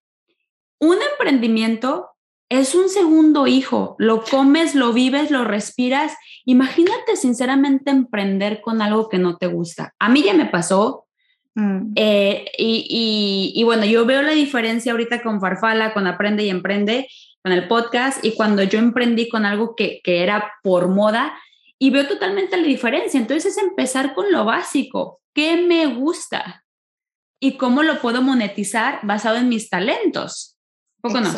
un 0.79 0.97
emprendimiento 1.13 2.11
es 2.51 2.75
un 2.75 2.89
segundo 2.89 3.47
hijo, 3.47 3.97
lo 3.99 4.23
comes, 4.23 4.75
lo 4.75 4.93
vives, 4.93 5.31
lo 5.31 5.45
respiras. 5.45 6.15
Imagínate 6.45 7.17
sinceramente 7.17 7.91
emprender 7.91 8.61
con 8.61 8.81
algo 8.81 9.09
que 9.09 9.19
no 9.19 9.37
te 9.37 9.47
gusta. 9.47 9.95
A 9.99 10.09
mí 10.09 10.23
ya 10.23 10.35
me 10.35 10.47
pasó. 10.47 11.07
Mm. 11.55 11.93
Eh, 11.97 12.45
y, 12.57 13.53
y, 13.55 13.65
bueno, 13.65 13.85
yo 13.85 14.07
veo 14.07 14.23
la 14.23 14.33
diferencia 14.33 14.93
ahorita 14.93 15.23
con 15.23 15.41
Farfala, 15.41 15.93
con 15.93 16.07
Aprende 16.07 16.45
y 16.45 16.51
Emprende, 16.51 17.09
con 17.43 17.53
el 17.53 17.69
podcast, 17.69 18.25
y 18.25 18.35
cuando 18.35 18.63
yo 18.63 18.79
emprendí 18.79 19.29
con 19.29 19.45
algo 19.47 19.75
que, 19.77 20.01
que 20.03 20.23
era 20.23 20.53
por 20.63 20.89
moda, 20.89 21.35
y 21.79 21.91
veo 21.91 22.07
totalmente 22.07 22.57
la 22.57 22.67
diferencia. 22.67 23.21
Entonces 23.21 23.57
es 23.57 23.63
empezar 23.63 24.15
con 24.15 24.33
lo 24.33 24.45
básico. 24.45 25.21
¿Qué 25.33 25.57
me 25.57 25.87
gusta? 25.87 26.65
¿Y 27.41 27.57
cómo 27.57 27.83
lo 27.83 28.01
puedo 28.01 28.21
monetizar 28.21 28.99
basado 29.05 29.37
en 29.37 29.49
mis 29.49 29.71
talentos? 29.71 30.59
¿Poco 31.01 31.21
no? 31.21 31.33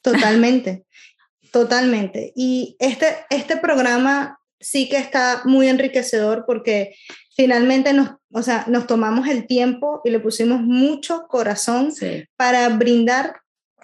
Totalmente, 0.00 0.86
totalmente. 1.52 2.32
Y 2.34 2.76
este, 2.78 3.26
este 3.28 3.58
programa 3.58 4.40
sí 4.58 4.88
que 4.88 4.96
está 4.96 5.42
muy 5.44 5.68
enriquecedor 5.68 6.44
porque 6.46 6.96
finalmente 7.36 7.92
nos, 7.92 8.12
o 8.32 8.42
sea, 8.42 8.64
nos 8.68 8.86
tomamos 8.86 9.28
el 9.28 9.46
tiempo 9.46 10.00
y 10.04 10.10
le 10.10 10.20
pusimos 10.20 10.62
mucho 10.62 11.26
corazón 11.28 11.92
para 12.36 12.70
brindarle 12.70 13.34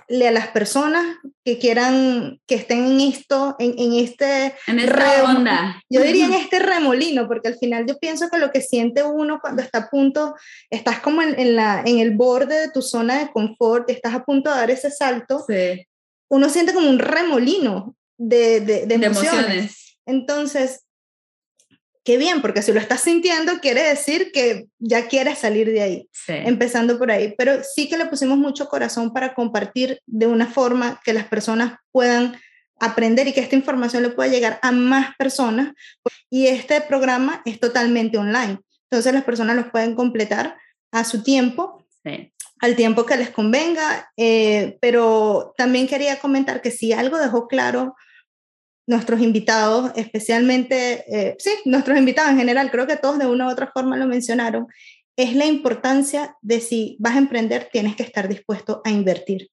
a 0.09 0.31
las 0.31 0.49
personas 0.49 1.05
que 1.45 1.59
quieran, 1.59 2.41
que 2.47 2.55
estén 2.57 2.87
en 2.87 3.01
esto, 3.01 3.57
en, 3.59 3.75
en 3.79 3.93
este... 3.95 4.55
En 4.67 4.79
esta 4.79 5.25
onda. 5.25 5.83
Yo 5.89 6.03
diría 6.03 6.27
en 6.27 6.35
este 6.35 6.59
remolino, 6.59 7.27
porque 7.29 7.49
al 7.49 7.59
final 7.59 7.87
yo 7.87 7.99
pienso 7.99 8.29
que 8.31 8.39
lo 8.39 8.51
que 8.51 8.61
siente 8.61 9.03
uno 9.03 9.39
cuando 9.41 9.63
está 9.63 9.79
a 9.79 9.91
punto, 9.91 10.35
estás 10.71 11.01
como 11.01 11.23
en, 11.23 11.39
en 11.39 11.57
la, 11.57 11.83
en 11.85 11.99
el 11.99 12.17
borde 12.17 12.59
de 12.61 12.71
tu 12.71 12.83
zona 12.83 13.19
de 13.19 13.31
confort, 13.33 13.91
estás 13.91 14.15
a 14.15 14.25
punto 14.25 14.51
de 14.51 14.57
dar 14.57 14.71
ese 14.71 14.91
salto, 14.91 15.45
sí 15.47 15.87
uno 16.33 16.49
siente 16.49 16.73
como 16.73 16.89
un 16.89 16.99
remolino 16.99 17.95
de, 18.17 18.61
de, 18.63 18.95
emociones. 18.95 19.99
Entonces, 20.07 20.87
qué 22.05 22.19
bien, 22.19 22.43
porque 22.43 22.63
si 22.63 22.73
lo 22.73 22.81
estás 22.81 23.01
sintiendo, 23.01 23.61
quiere 23.61 23.83
decir 23.83 24.31
que 24.33 24.67
ya 24.79 25.09
quieres 25.09 25.39
salir 25.39 25.71
de 25.71 25.83
ahí, 25.83 26.09
empezando 26.27 26.99
por 26.99 27.11
ahí. 27.11 27.35
Pero 27.37 27.63
sí 27.63 27.89
que 27.89 27.97
le 27.97 28.07
pusimos 28.07 28.39
mucho 28.39 28.69
corazón 28.69 29.13
para 29.13 29.35
compartir 29.35 30.01
de 30.07 30.27
una 30.27 30.47
forma 30.47 31.01
que 31.05 31.13
las 31.13 31.27
personas 31.27 31.75
puedan 31.91 32.37
aprender 32.81 33.29
y 33.29 33.33
que 33.33 33.41
esta 33.41 33.57
información 33.57 34.03
le 34.03 34.11
pueda 34.11 34.31
llegar 34.31 34.59
a 34.63 34.73
más 34.73 35.15
personas. 35.17 35.73
Y 36.31 36.47
este 36.47 36.81
programa 36.81 37.43
es 37.45 37.61
totalmente 37.61 38.19
online. 38.19 38.59
Entonces 38.91 39.13
las 39.15 39.25
personas 39.25 39.57
los 39.57 39.71
pueden 39.71 39.95
completar 39.95 40.57
a 40.91 41.05
su 41.05 41.23
tiempo. 41.23 41.87
Sí 42.05 42.33
al 42.63 42.77
tiempo 42.77 43.05
que 43.05 43.17
les 43.17 43.31
convenga, 43.31 44.13
eh, 44.17 44.79
pero 44.81 45.53
también 45.59 45.89
quería 45.89 46.21
comentar 46.21 46.63
que 46.63 46.71
si 46.71 46.93
algo 46.93 47.19
dejó 47.19 47.49
claro 47.49 47.97
nuestros 48.87 49.21
invitados, 49.21 49.93
especialmente, 49.95 51.05
eh, 51.09 51.37
sí, 51.39 51.51
nuestros 51.65 51.97
invitados 51.97 52.33
en 52.33 52.39
general, 52.39 52.71
creo 52.71 52.87
que 52.87 52.97
todos 52.97 53.19
de 53.19 53.27
una 53.27 53.47
u 53.47 53.51
otra 53.51 53.71
forma 53.73 53.97
lo 53.97 54.07
mencionaron, 54.07 54.67
es 55.17 55.35
la 55.35 55.47
importancia 55.47 56.37
de 56.41 56.61
si 56.61 56.97
vas 56.99 57.15
a 57.15 57.19
emprender, 57.19 57.69
tienes 57.73 57.97
que 57.97 58.03
estar 58.03 58.29
dispuesto 58.29 58.81
a 58.85 58.91
invertir. 58.91 59.51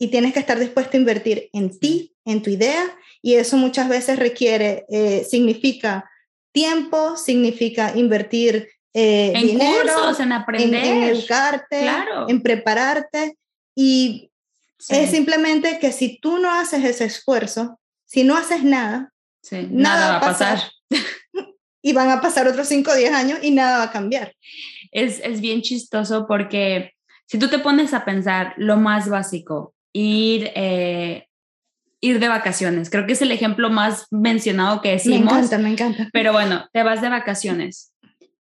Y 0.00 0.08
tienes 0.08 0.32
que 0.32 0.40
estar 0.40 0.58
dispuesto 0.58 0.96
a 0.96 1.00
invertir 1.00 1.50
en 1.52 1.78
ti, 1.78 2.14
en 2.24 2.42
tu 2.42 2.50
idea, 2.50 2.84
y 3.20 3.34
eso 3.34 3.56
muchas 3.56 3.88
veces 3.88 4.18
requiere, 4.18 4.86
eh, 4.88 5.26
significa 5.28 6.08
tiempo, 6.52 7.16
significa 7.16 7.92
invertir 7.96 8.68
eh, 8.94 9.32
en 9.34 9.58
cursos, 9.58 10.20
en 10.20 10.32
aprender, 10.32 10.84
en, 10.84 11.02
educarte, 11.04 11.88
en 12.28 12.42
prepararte. 12.42 13.36
Y 13.74 14.30
es 14.88 15.10
simplemente 15.10 15.78
que 15.78 15.92
si 15.92 16.18
tú 16.20 16.38
no 16.38 16.50
haces 16.52 16.84
ese 16.84 17.04
esfuerzo, 17.04 17.77
si 18.08 18.24
no 18.24 18.36
haces 18.36 18.64
nada, 18.64 19.12
nada, 19.70 20.10
va 20.10 20.16
a 20.16 20.20
pasar. 20.20 20.60
y 21.82 21.92
van 21.92 22.10
a 22.10 22.20
pasar 22.20 22.48
otros 22.48 22.66
5 22.66 22.90
o 22.90 22.94
10 22.94 23.12
años 23.12 23.38
y 23.42 23.52
nada 23.52 23.78
va 23.78 23.84
a 23.84 23.92
cambiar. 23.92 24.34
Es, 24.90 25.20
es 25.20 25.40
bien 25.40 25.62
chistoso 25.62 26.26
porque 26.26 26.94
si 27.26 27.38
tú 27.38 27.48
te 27.48 27.60
pones 27.60 27.94
a 27.94 28.04
pensar 28.04 28.54
lo 28.56 28.76
más 28.76 29.08
básico, 29.08 29.74
ir, 29.92 30.50
eh, 30.56 31.28
ir 32.00 32.18
de 32.18 32.28
vacaciones, 32.28 32.90
creo 32.90 33.06
que 33.06 33.12
es 33.12 33.22
el 33.22 33.30
ejemplo 33.30 33.70
más 33.70 34.06
mencionado 34.10 34.80
que 34.80 34.90
decimos. 34.90 35.32
Me 35.32 35.38
encanta, 35.38 35.58
me 35.58 35.68
encanta. 35.70 36.08
Pero 36.12 36.32
bueno, 36.32 36.66
te 36.72 36.82
vas 36.82 37.00
de 37.00 37.10
vacaciones 37.10 37.92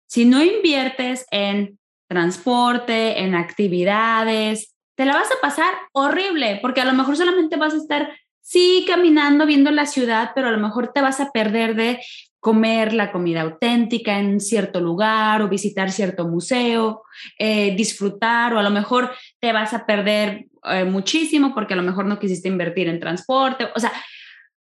si 0.09 0.25
no 0.25 0.43
inviertes 0.43 1.27
en 1.31 1.79
transporte, 2.09 3.21
en 3.21 3.35
actividades, 3.35 4.75
te 4.97 5.05
la 5.05 5.15
vas 5.15 5.31
a 5.31 5.41
pasar 5.41 5.73
horrible, 5.93 6.59
porque 6.63 6.81
a 6.81 6.87
lo 6.87 6.95
mejor 6.95 7.17
solamente 7.17 7.57
vas 7.57 7.75
a 7.75 7.77
estar, 7.77 8.11
sí, 8.49 8.87
caminando, 8.87 9.45
viendo 9.45 9.71
la 9.71 9.85
ciudad, 9.85 10.31
pero 10.35 10.49
a 10.49 10.51
lo 10.51 10.59
mejor 10.59 10.91
te 10.95 11.03
vas 11.03 11.21
a 11.21 11.33
perder 11.33 11.75
de 11.75 12.01
comer 12.41 12.95
la 12.95 13.13
comida 13.13 13.43
auténtica 13.43 14.19
en 14.19 14.41
cierto 14.41 14.81
lugar 14.81 15.43
o 15.43 15.51
visitar 15.51 15.93
cierto 15.93 16.27
museo, 16.27 17.03
eh, 17.39 17.77
disfrutar 17.77 18.55
o 18.55 18.59
a 18.59 18.63
lo 18.63 18.71
mejor 18.71 19.13
te 19.39 19.53
vas 19.53 19.75
a 19.75 19.85
perder 19.85 20.47
eh, 20.65 20.85
muchísimo 20.85 21.55
porque 21.55 21.75
a 21.75 21.77
lo 21.77 21.83
mejor 21.83 22.07
no 22.07 22.19
quisiste 22.19 22.49
invertir 22.49 22.89
en 22.89 23.01
transporte. 23.01 23.69
O 23.77 23.81
sea, 23.81 23.93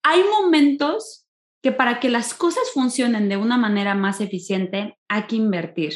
hay 0.03 0.21
momentos 0.23 1.25
que 1.63 1.71
para 1.71 2.01
que 2.01 2.09
las 2.09 2.33
cosas 2.33 2.63
funcionen 2.73 3.29
de 3.29 3.37
una 3.37 3.55
manera 3.55 3.95
más 3.95 4.19
eficiente 4.19 4.97
hay 5.07 5.23
que 5.23 5.37
invertir. 5.37 5.93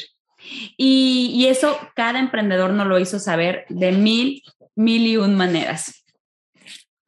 Y, 0.78 1.46
eso 1.46 1.78
cada 1.94 2.20
emprendedor 2.20 2.70
nos 2.70 2.86
lo 2.86 2.98
hizo 2.98 3.18
saber 3.18 3.66
de 3.68 3.92
mil, 3.92 4.42
mil 4.74 5.06
y 5.06 5.18
un 5.18 5.36
maneras. 5.36 6.05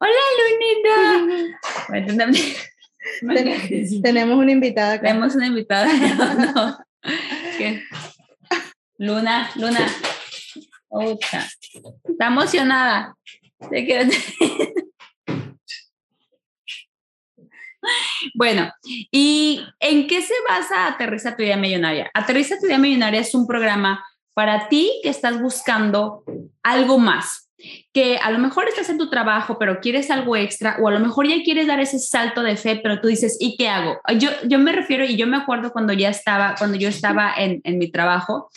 Hola, 0.01 0.13
Lunita. 0.39 1.59
tenemos 4.01 4.37
una 4.37 4.51
invitada 4.51 4.93
acá. 4.93 5.07
Tenemos 5.07 5.35
una 5.35 5.47
invitada. 5.47 5.89
Luna, 8.97 9.49
Luna. 9.55 9.87
Está 12.03 12.27
emocionada. 12.27 13.15
Bueno, 18.35 18.69
¿y 18.83 19.65
en 19.79 20.05
qué 20.05 20.21
se 20.21 20.33
basa 20.47 20.87
Aterriza 20.87 21.35
tu 21.35 21.43
idea 21.43 21.55
millonaria? 21.55 22.11
Aterriza 22.13 22.59
tu 22.59 22.65
idea 22.65 22.77
millonaria 22.77 23.21
es 23.21 23.33
un 23.33 23.47
programa 23.47 24.05
para 24.33 24.67
ti 24.67 24.99
que 25.01 25.09
estás 25.09 25.41
buscando 25.41 26.23
algo 26.61 26.99
más, 26.99 27.48
que 27.93 28.17
a 28.17 28.31
lo 28.31 28.39
mejor 28.39 28.67
estás 28.67 28.89
en 28.89 28.97
tu 28.97 29.09
trabajo, 29.09 29.57
pero 29.59 29.79
quieres 29.79 30.11
algo 30.11 30.35
extra, 30.35 30.77
o 30.81 30.87
a 30.87 30.91
lo 30.91 30.99
mejor 30.99 31.27
ya 31.27 31.43
quieres 31.43 31.67
dar 31.67 31.79
ese 31.79 31.99
salto 31.99 32.43
de 32.43 32.57
fe, 32.57 32.79
pero 32.81 33.01
tú 33.01 33.07
dices, 33.07 33.37
¿y 33.39 33.57
qué 33.57 33.69
hago? 33.69 33.99
Yo, 34.17 34.29
yo 34.47 34.59
me 34.59 34.71
refiero, 34.71 35.03
y 35.05 35.15
yo 35.15 35.27
me 35.27 35.37
acuerdo 35.37 35.71
cuando 35.71 35.93
ya 35.93 36.09
estaba, 36.09 36.55
cuando 36.57 36.77
yo 36.77 36.89
estaba 36.89 37.33
en, 37.37 37.61
en 37.63 37.77
mi 37.77 37.91
trabajo, 37.91 38.49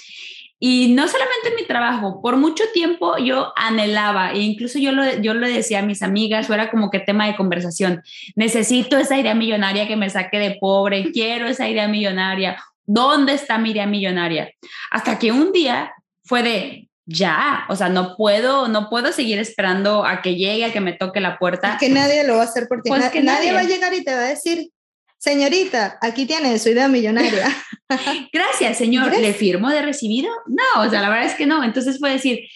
y 0.64 0.94
no 0.94 1.08
solamente 1.08 1.48
en 1.48 1.56
mi 1.56 1.64
trabajo, 1.64 2.22
por 2.22 2.36
mucho 2.36 2.62
tiempo 2.72 3.18
yo 3.18 3.52
anhelaba, 3.56 4.30
e 4.30 4.38
incluso 4.38 4.78
yo 4.78 4.92
lo, 4.92 5.20
yo 5.20 5.34
le 5.34 5.48
decía 5.48 5.80
a 5.80 5.82
mis 5.82 6.04
amigas, 6.04 6.48
o 6.48 6.54
era 6.54 6.70
como 6.70 6.88
que 6.88 7.00
tema 7.00 7.26
de 7.26 7.34
conversación, 7.34 8.00
necesito 8.36 8.96
esa 8.96 9.18
idea 9.18 9.34
millonaria 9.34 9.88
que 9.88 9.96
me 9.96 10.08
saque 10.08 10.38
de 10.38 10.58
pobre, 10.60 11.10
quiero 11.12 11.48
esa 11.48 11.68
idea 11.68 11.88
millonaria, 11.88 12.62
¿dónde 12.86 13.34
está 13.34 13.58
mi 13.58 13.72
idea 13.72 13.88
millonaria? 13.88 14.52
Hasta 14.92 15.18
que 15.18 15.32
un 15.32 15.50
día 15.50 15.94
fue 16.22 16.44
de, 16.44 16.88
ya, 17.04 17.64
o 17.68 17.76
sea, 17.76 17.88
no 17.88 18.16
puedo, 18.16 18.68
no 18.68 18.88
puedo 18.88 19.12
seguir 19.12 19.38
esperando 19.38 20.04
a 20.04 20.22
que 20.22 20.36
llegue, 20.36 20.64
a 20.64 20.72
que 20.72 20.80
me 20.80 20.92
toque 20.92 21.20
la 21.20 21.38
puerta. 21.38 21.76
que 21.78 21.88
nadie 21.88 22.24
lo 22.24 22.36
va 22.36 22.42
a 22.42 22.44
hacer 22.44 22.68
por 22.68 22.82
ti. 22.82 22.90
Pues 22.90 23.10
que 23.10 23.22
nadie 23.22 23.52
va 23.52 23.60
a 23.60 23.64
llegar 23.64 23.92
y 23.92 24.04
te 24.04 24.14
va 24.14 24.20
a 24.20 24.28
decir, 24.28 24.70
señorita, 25.18 25.98
aquí 26.00 26.26
tiene 26.26 26.58
su 26.58 26.68
idea 26.68 26.88
millonaria. 26.88 27.48
Gracias, 28.32 28.78
señor. 28.78 29.16
¿Le 29.16 29.34
firmo 29.34 29.70
de 29.70 29.82
recibido? 29.82 30.30
No, 30.46 30.82
o 30.82 30.90
sea, 30.90 31.02
la 31.02 31.08
verdad 31.08 31.26
es 31.26 31.34
que 31.34 31.46
no. 31.46 31.64
Entonces 31.64 31.98
fue 31.98 32.10
decir, 32.10 32.48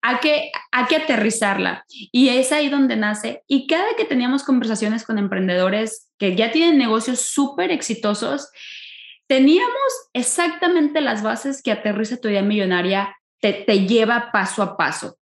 hay 0.00 0.16
que, 0.20 0.50
hay 0.72 0.84
que 0.86 0.96
aterrizarla. 0.96 1.84
Y 1.88 2.30
es 2.30 2.50
ahí 2.50 2.68
donde 2.68 2.96
nace. 2.96 3.42
Y 3.46 3.66
cada 3.66 3.94
que 3.96 4.04
teníamos 4.04 4.42
conversaciones 4.42 5.04
con 5.04 5.18
emprendedores 5.18 6.08
que 6.18 6.34
ya 6.34 6.50
tienen 6.50 6.78
negocios 6.78 7.20
súper 7.20 7.70
exitosos, 7.70 8.48
teníamos 9.26 9.92
exactamente 10.12 11.00
las 11.00 11.22
bases 11.22 11.62
que 11.62 11.72
aterriza 11.72 12.16
tu 12.16 12.28
idea 12.28 12.42
millonaria 12.42 13.14
te, 13.42 13.86
lleva 13.86 14.30
paso 14.32 14.62
a 14.62 14.76
paso. 14.76 15.18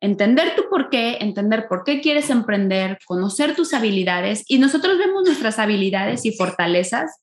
entender 0.00 0.54
tu 0.54 0.68
por 0.68 0.90
qué, 0.90 1.18
entender 1.20 1.66
por 1.66 1.82
qué 1.82 2.00
quieres 2.00 2.28
emprender, 2.30 2.98
conocer 3.06 3.56
tus 3.56 3.72
habilidades 3.72 4.44
y 4.48 4.58
nosotros 4.58 4.98
vemos 4.98 5.24
nuestras 5.24 5.58
habilidades 5.58 6.26
y 6.26 6.36
fortalezas 6.36 7.22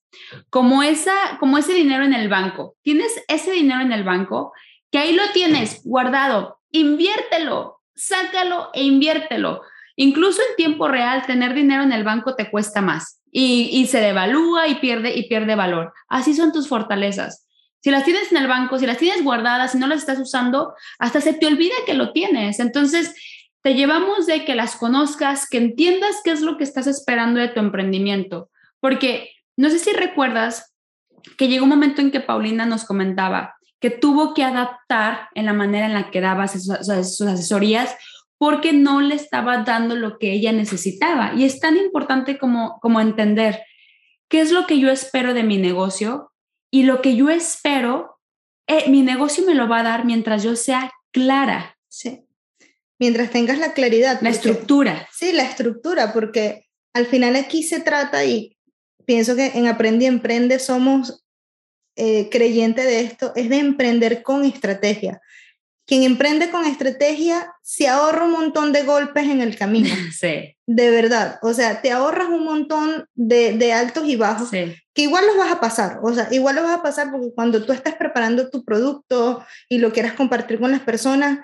como, 0.50 0.82
esa, 0.82 1.12
como 1.38 1.58
ese 1.58 1.74
dinero 1.74 2.04
en 2.04 2.12
el 2.12 2.28
banco. 2.28 2.74
Tienes 2.82 3.12
ese 3.28 3.52
dinero 3.52 3.80
en 3.82 3.92
el 3.92 4.02
banco 4.02 4.52
que 4.90 4.98
ahí 4.98 5.14
lo 5.14 5.22
tienes 5.32 5.80
guardado, 5.84 6.58
inviértelo, 6.70 7.80
sácalo 7.94 8.70
e 8.74 8.82
inviértelo. 8.82 9.62
Incluso 9.94 10.42
en 10.42 10.56
tiempo 10.56 10.88
real, 10.88 11.24
tener 11.24 11.54
dinero 11.54 11.84
en 11.84 11.92
el 11.92 12.02
banco 12.02 12.34
te 12.34 12.50
cuesta 12.50 12.80
más 12.80 13.22
y, 13.30 13.68
y 13.72 13.86
se 13.86 14.00
devalúa 14.00 14.66
y 14.68 14.76
pierde, 14.76 15.16
y 15.16 15.28
pierde 15.28 15.54
valor. 15.54 15.92
Así 16.08 16.34
son 16.34 16.52
tus 16.52 16.68
fortalezas. 16.68 17.46
Si 17.82 17.90
las 17.90 18.04
tienes 18.04 18.30
en 18.30 18.38
el 18.38 18.46
banco, 18.46 18.78
si 18.78 18.86
las 18.86 18.98
tienes 18.98 19.24
guardadas, 19.24 19.72
si 19.72 19.78
no 19.78 19.88
las 19.88 19.98
estás 19.98 20.18
usando, 20.18 20.74
hasta 20.98 21.20
se 21.20 21.34
te 21.34 21.46
olvida 21.46 21.74
que 21.84 21.94
lo 21.94 22.12
tienes. 22.12 22.60
Entonces, 22.60 23.14
te 23.62 23.74
llevamos 23.74 24.26
de 24.26 24.44
que 24.44 24.54
las 24.54 24.76
conozcas, 24.76 25.48
que 25.48 25.58
entiendas 25.58 26.20
qué 26.24 26.30
es 26.30 26.42
lo 26.42 26.56
que 26.56 26.64
estás 26.64 26.86
esperando 26.86 27.40
de 27.40 27.48
tu 27.48 27.60
emprendimiento. 27.60 28.50
Porque 28.80 29.30
no 29.56 29.68
sé 29.70 29.78
si 29.78 29.92
recuerdas 29.92 30.74
que 31.36 31.48
llegó 31.48 31.64
un 31.64 31.70
momento 31.70 32.00
en 32.00 32.10
que 32.10 32.20
Paulina 32.20 32.66
nos 32.66 32.84
comentaba 32.84 33.54
que 33.80 33.90
tuvo 33.90 34.32
que 34.32 34.44
adaptar 34.44 35.28
en 35.34 35.46
la 35.46 35.52
manera 35.52 35.86
en 35.86 35.94
la 35.94 36.10
que 36.10 36.20
daba 36.20 36.46
sus, 36.46 36.70
asesorías 36.70 37.96
porque 38.38 38.72
no 38.72 39.00
le 39.00 39.16
estaba 39.16 39.58
dando 39.58 39.96
lo 39.96 40.18
que 40.18 40.32
ella 40.32 40.52
necesitaba. 40.52 41.34
Y 41.34 41.44
es 41.44 41.58
tan 41.58 41.76
importante 41.76 42.38
como, 42.38 42.78
como 42.80 43.00
entender 43.00 43.60
qué 44.28 44.40
es 44.40 44.52
lo 44.52 44.66
que 44.66 44.78
yo 44.78 44.88
espero 44.88 45.34
de 45.34 45.42
mi 45.42 45.58
negocio 45.58 46.31
y 46.72 46.84
lo 46.84 47.02
que 47.02 47.14
yo 47.14 47.28
espero, 47.28 48.18
eh, 48.66 48.88
mi 48.88 49.02
negocio 49.02 49.44
me 49.44 49.54
lo 49.54 49.68
va 49.68 49.80
a 49.80 49.82
dar 49.82 50.04
mientras 50.06 50.42
yo 50.42 50.56
sea 50.56 50.90
clara. 51.12 51.78
Sí. 51.88 52.24
Mientras 52.98 53.30
tengas 53.30 53.58
la 53.58 53.74
claridad. 53.74 54.18
La 54.22 54.30
estructura. 54.30 55.06
Sí, 55.12 55.32
la 55.32 55.44
estructura, 55.44 56.14
porque 56.14 56.66
al 56.94 57.06
final 57.06 57.36
aquí 57.36 57.62
se 57.62 57.80
trata 57.80 58.24
y 58.24 58.56
pienso 59.04 59.36
que 59.36 59.46
en 59.48 59.66
Aprendí 59.66 60.06
Emprende 60.06 60.58
somos 60.58 61.22
eh, 61.96 62.30
creyentes 62.30 62.86
de 62.86 63.00
esto, 63.00 63.32
es 63.36 63.50
de 63.50 63.58
emprender 63.58 64.22
con 64.22 64.44
estrategia. 64.46 65.20
Quien 65.92 66.04
emprende 66.04 66.50
con 66.50 66.64
estrategia 66.64 67.52
se 67.60 67.86
ahorra 67.86 68.24
un 68.24 68.30
montón 68.32 68.72
de 68.72 68.82
golpes 68.82 69.24
en 69.24 69.42
el 69.42 69.56
camino. 69.58 69.90
Sí. 70.18 70.56
De 70.66 70.90
verdad. 70.90 71.38
O 71.42 71.52
sea, 71.52 71.82
te 71.82 71.90
ahorras 71.90 72.28
un 72.28 72.44
montón 72.44 73.04
de, 73.14 73.52
de 73.58 73.74
altos 73.74 74.08
y 74.08 74.16
bajos 74.16 74.48
Sí. 74.48 74.74
que 74.94 75.02
igual 75.02 75.26
los 75.26 75.36
vas 75.36 75.52
a 75.52 75.60
pasar. 75.60 75.98
O 76.02 76.14
sea, 76.14 76.28
igual 76.30 76.54
los 76.56 76.64
vas 76.64 76.78
a 76.78 76.82
pasar 76.82 77.10
porque 77.10 77.34
cuando 77.34 77.62
tú 77.66 77.72
estás 77.74 77.94
preparando 77.96 78.48
tu 78.48 78.64
producto 78.64 79.44
y 79.68 79.76
lo 79.80 79.92
quieras 79.92 80.14
compartir 80.14 80.58
con 80.58 80.70
las 80.70 80.80
personas, 80.80 81.40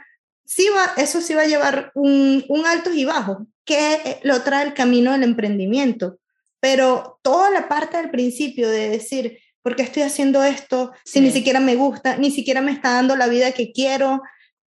sí 0.47 0.67
va, 0.75 0.95
eso 1.03 1.21
sí 1.21 1.35
va 1.35 1.43
a 1.43 1.47
llevar 1.47 1.93
un, 1.95 2.43
un 2.49 2.65
altos 2.65 2.95
y 2.95 3.05
bajos, 3.05 3.47
que 3.67 4.19
lo 4.23 4.41
trae 4.45 4.65
el 4.67 4.73
camino 4.73 5.13
del 5.13 5.25
emprendimiento. 5.25 6.17
Pero 6.59 7.19
toda 7.21 7.51
la 7.51 7.69
parte 7.69 7.99
del 7.99 8.09
principio 8.11 8.71
de 8.71 8.89
decir, 8.89 9.41
¿por 9.61 9.77
qué 9.77 9.83
estoy 9.83 10.05
haciendo 10.05 10.43
esto? 10.43 10.93
Si 11.05 11.19
Sí. 11.19 11.21
ni 11.21 11.31
siquiera 11.33 11.61
me 11.61 11.75
gusta, 11.75 12.17
ni 12.17 12.31
siquiera 12.31 12.63
me 12.63 12.73
está 12.73 12.93
dando 12.95 13.15
la 13.15 13.27
vida 13.29 13.53
que 13.53 13.73
quiero. 13.73 14.23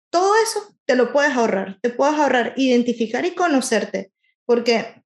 Todo 0.09 0.33
eso 0.43 0.75
te 0.85 0.95
lo 0.95 1.11
puedes 1.11 1.31
ahorrar. 1.33 1.77
Te 1.81 1.89
puedes 1.89 2.15
ahorrar 2.15 2.53
identificar 2.57 3.25
y 3.25 3.31
conocerte. 3.31 4.11
Porque 4.45 5.03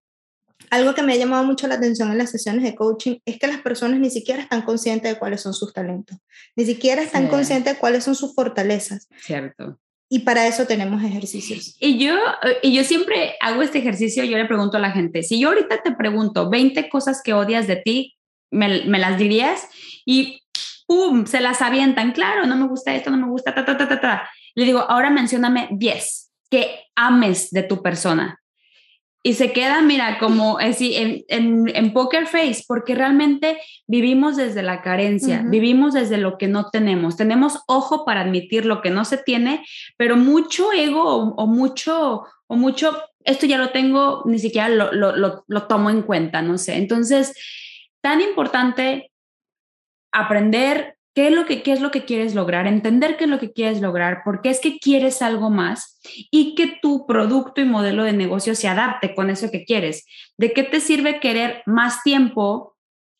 algo 0.69 0.93
que 0.95 1.03
me 1.03 1.13
ha 1.13 1.17
llamado 1.17 1.43
mucho 1.43 1.67
la 1.67 1.75
atención 1.75 2.11
en 2.11 2.17
las 2.17 2.31
sesiones 2.31 2.63
de 2.63 2.73
coaching 2.75 3.17
es 3.25 3.37
que 3.37 3.47
las 3.47 3.61
personas 3.61 3.99
ni 3.99 4.09
siquiera 4.09 4.41
están 4.41 4.61
conscientes 4.61 5.11
de 5.13 5.19
cuáles 5.19 5.41
son 5.41 5.53
sus 5.53 5.73
talentos. 5.73 6.17
Ni 6.55 6.65
siquiera 6.65 7.01
están 7.01 7.23
Sí. 7.25 7.29
conscientes 7.29 7.73
de 7.73 7.79
cuáles 7.79 8.03
son 8.03 8.15
sus 8.15 8.33
fortalezas. 8.33 9.07
Cierto. 9.21 9.79
Y 10.09 10.19
para 10.19 10.47
eso 10.47 10.65
tenemos 10.65 11.03
ejercicios. 11.03 11.75
Y 11.79 11.97
yo, 11.97 12.15
y 12.61 12.73
yo 12.75 12.83
siempre 12.83 13.33
hago 13.41 13.61
este 13.63 13.79
ejercicio, 13.79 14.23
yo 14.23 14.37
le 14.37 14.45
pregunto 14.45 14.77
a 14.77 14.79
la 14.79 14.91
gente, 14.91 15.23
si 15.23 15.39
yo 15.39 15.49
ahorita 15.49 15.81
te 15.81 15.91
pregunto 15.91 16.49
20 16.49 16.87
cosas 16.89 17.21
que 17.23 17.33
odias 17.33 17.67
de 17.67 17.77
ti, 17.77 18.15
¿me, 18.51 18.85
me 18.85 18.99
las 18.99 19.17
dirías? 19.17 19.67
Y 20.05 20.41
¡pum! 20.87 21.25
Se 21.25 21.41
las 21.41 21.61
avientan, 21.61 22.11
claro, 22.11 22.45
no 22.45 22.55
me 22.55 22.67
gusta 22.67 22.93
esto, 22.93 23.09
no 23.09 23.17
me 23.17 23.27
gusta, 23.27 23.55
ta, 23.55 23.65
ta, 23.65 23.75
ta, 23.75 23.87
ta, 23.89 23.99
ta. 24.01 24.29
Le 24.55 24.65
digo, 24.65 24.79
ahora 24.79 25.09
mencióname 25.09 25.69
10 25.71 26.31
que 26.49 26.85
ames 26.95 27.49
de 27.51 27.63
tu 27.63 27.81
persona. 27.81 28.39
Y 29.25 29.35
se 29.35 29.53
queda, 29.53 29.81
mira, 29.81 30.19
como 30.19 30.59
así 30.59 30.95
en, 30.95 31.23
en, 31.29 31.71
en 31.73 31.93
poker 31.93 32.27
face, 32.27 32.65
porque 32.67 32.93
realmente 32.93 33.57
vivimos 33.87 34.35
desde 34.35 34.61
la 34.61 34.81
carencia, 34.81 35.39
Ujú. 35.39 35.49
vivimos 35.49 35.93
desde 35.93 36.17
lo 36.17 36.37
que 36.37 36.47
no 36.49 36.69
tenemos. 36.69 37.15
Tenemos 37.15 37.63
ojo 37.67 38.03
para 38.03 38.19
admitir 38.21 38.65
lo 38.65 38.81
que 38.81 38.89
no 38.89 39.05
se 39.05 39.17
tiene, 39.17 39.65
pero 39.95 40.17
mucho 40.17 40.73
ego 40.73 41.03
o, 41.03 41.35
o 41.35 41.47
mucho, 41.47 42.25
o 42.47 42.55
mucho, 42.57 43.01
esto 43.23 43.45
ya 43.45 43.57
lo 43.57 43.69
tengo, 43.69 44.23
ni 44.25 44.39
siquiera 44.39 44.67
lo, 44.67 44.91
lo, 44.91 45.15
lo, 45.15 45.45
lo 45.47 45.63
tomo 45.67 45.89
en 45.89 46.01
cuenta, 46.01 46.41
no 46.41 46.57
sé. 46.57 46.75
Entonces, 46.75 47.33
tan 48.01 48.19
importante 48.19 49.09
aprender 50.11 50.97
qué 51.13 51.27
es, 51.27 51.33
lo 51.33 51.45
que, 51.45 51.61
qué 51.61 51.71
es 51.71 51.81
lo 51.81 51.91
que 51.91 52.05
quieres 52.05 52.33
lograr, 52.33 52.67
entender 52.67 53.17
qué 53.17 53.25
es 53.25 53.29
lo 53.29 53.39
que 53.39 53.51
quieres 53.51 53.81
lograr, 53.81 54.21
por 54.23 54.41
qué 54.41 54.49
es 54.49 54.59
que 54.59 54.79
quieres 54.79 55.21
algo 55.21 55.49
más 55.49 55.99
y 56.31 56.55
que 56.55 56.79
tu 56.81 57.05
producto 57.05 57.61
y 57.61 57.65
modelo 57.65 58.03
de 58.03 58.13
negocio 58.13 58.55
se 58.55 58.67
adapte 58.67 59.13
con 59.13 59.29
eso 59.29 59.51
que 59.51 59.63
quieres. 59.63 60.05
¿De 60.37 60.53
qué 60.53 60.63
te 60.63 60.79
sirve 60.79 61.19
querer 61.19 61.61
más 61.65 62.01
tiempo 62.03 62.75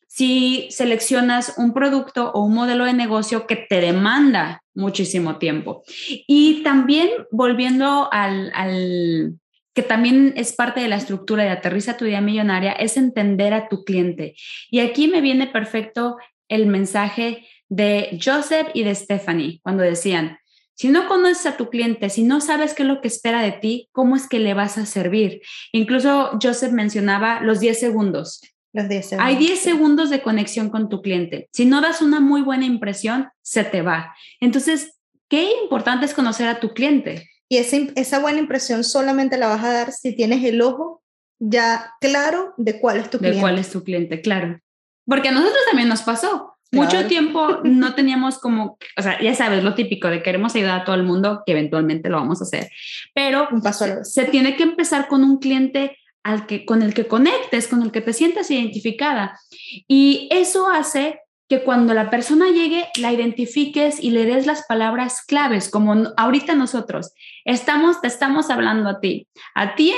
si 0.08 0.68
seleccionas 0.70 1.54
un 1.56 1.72
producto 1.72 2.30
o 2.32 2.44
un 2.44 2.54
modelo 2.54 2.84
de 2.84 2.92
negocio 2.92 3.46
que 3.46 3.56
te 3.56 3.80
demanda 3.80 4.62
muchísimo 4.74 5.38
tiempo? 5.38 5.84
Y 6.26 6.62
también 6.64 7.08
volviendo 7.30 8.08
al, 8.12 8.50
al 8.54 9.38
que 9.72 9.82
también 9.82 10.34
es 10.36 10.52
parte 10.52 10.80
de 10.80 10.88
la 10.88 10.96
estructura 10.96 11.44
de 11.44 11.50
aterriza 11.50 11.96
tu 11.96 12.06
idea 12.06 12.20
millonaria, 12.20 12.72
es 12.72 12.96
entender 12.96 13.54
a 13.54 13.68
tu 13.68 13.84
cliente. 13.84 14.34
Y 14.70 14.80
aquí 14.80 15.06
me 15.06 15.20
viene 15.20 15.46
perfecto 15.46 16.16
el 16.48 16.66
mensaje 16.66 17.44
de 17.68 18.18
Joseph 18.22 18.68
y 18.74 18.84
de 18.84 18.94
Stephanie 18.94 19.60
cuando 19.62 19.82
decían, 19.82 20.38
si 20.74 20.88
no 20.88 21.06
conoces 21.06 21.46
a 21.46 21.56
tu 21.56 21.70
cliente, 21.70 22.10
si 22.10 22.24
no 22.24 22.40
sabes 22.40 22.74
qué 22.74 22.82
es 22.82 22.88
lo 22.88 23.00
que 23.00 23.08
espera 23.08 23.42
de 23.42 23.52
ti, 23.52 23.88
¿cómo 23.92 24.16
es 24.16 24.28
que 24.28 24.40
le 24.40 24.54
vas 24.54 24.76
a 24.76 24.86
servir? 24.86 25.40
Incluso 25.72 26.36
Joseph 26.42 26.72
mencionaba 26.72 27.40
los 27.40 27.60
10 27.60 27.78
segundos. 27.78 28.40
Los 28.72 28.88
10 28.88 29.14
Hay 29.20 29.36
10 29.36 29.60
segundos 29.60 30.10
de 30.10 30.20
conexión 30.20 30.70
con 30.70 30.88
tu 30.88 31.00
cliente. 31.00 31.48
Si 31.52 31.64
no 31.64 31.80
das 31.80 32.02
una 32.02 32.18
muy 32.18 32.42
buena 32.42 32.66
impresión, 32.66 33.28
se 33.40 33.62
te 33.62 33.82
va. 33.82 34.16
Entonces, 34.40 34.98
qué 35.28 35.48
importante 35.62 36.06
es 36.06 36.14
conocer 36.14 36.48
a 36.48 36.58
tu 36.58 36.74
cliente. 36.74 37.30
Y 37.48 37.58
esa, 37.58 37.76
esa 37.94 38.18
buena 38.18 38.40
impresión 38.40 38.82
solamente 38.82 39.38
la 39.38 39.46
vas 39.46 39.62
a 39.62 39.72
dar 39.72 39.92
si 39.92 40.16
tienes 40.16 40.42
el 40.44 40.60
ojo 40.60 41.02
ya 41.38 41.92
claro 42.00 42.54
de 42.56 42.80
cuál 42.80 42.96
es 42.96 43.10
tu 43.10 43.18
de 43.18 43.28
cliente. 43.28 43.40
cuál 43.40 43.58
es 43.58 43.70
tu 43.70 43.84
cliente, 43.84 44.20
claro. 44.20 44.58
Porque 45.06 45.28
a 45.28 45.32
nosotros 45.32 45.62
también 45.68 45.88
nos 45.88 46.02
pasó. 46.02 46.53
Claro. 46.74 46.96
Mucho 46.96 47.08
tiempo 47.08 47.60
no 47.64 47.94
teníamos 47.94 48.38
como, 48.38 48.78
o 48.96 49.02
sea, 49.02 49.20
ya 49.20 49.34
sabes, 49.34 49.64
lo 49.64 49.74
típico 49.74 50.08
de 50.08 50.22
queremos 50.22 50.54
ayudar 50.54 50.80
a 50.80 50.84
todo 50.84 50.96
el 50.96 51.02
mundo, 51.02 51.42
que 51.46 51.52
eventualmente 51.52 52.08
lo 52.08 52.18
vamos 52.18 52.40
a 52.40 52.44
hacer, 52.44 52.70
pero 53.14 53.48
Un 53.50 53.62
paso 53.62 53.84
a 53.84 53.88
la 53.88 53.94
vez. 53.96 54.12
se 54.12 54.24
tiene 54.24 54.56
que 54.56 54.64
empezar 54.64 55.08
con 55.08 55.24
un 55.24 55.38
cliente 55.38 55.98
al 56.22 56.46
que, 56.46 56.64
con 56.64 56.82
el 56.82 56.94
que 56.94 57.06
conectes, 57.06 57.68
con 57.68 57.82
el 57.82 57.92
que 57.92 58.00
te 58.00 58.12
sientas 58.12 58.50
identificada. 58.50 59.38
Y 59.86 60.28
eso 60.30 60.68
hace 60.68 61.20
que 61.48 61.62
cuando 61.62 61.92
la 61.92 62.10
persona 62.10 62.46
llegue, 62.48 62.86
la 62.96 63.12
identifiques 63.12 64.02
y 64.02 64.10
le 64.10 64.24
des 64.24 64.46
las 64.46 64.64
palabras 64.66 65.22
claves, 65.26 65.68
como 65.68 65.94
ahorita 66.16 66.54
nosotros 66.54 67.12
estamos, 67.44 68.00
te 68.00 68.08
estamos 68.08 68.48
hablando 68.50 68.88
a 68.88 69.00
ti, 69.00 69.28
a 69.54 69.74
ti 69.74 69.92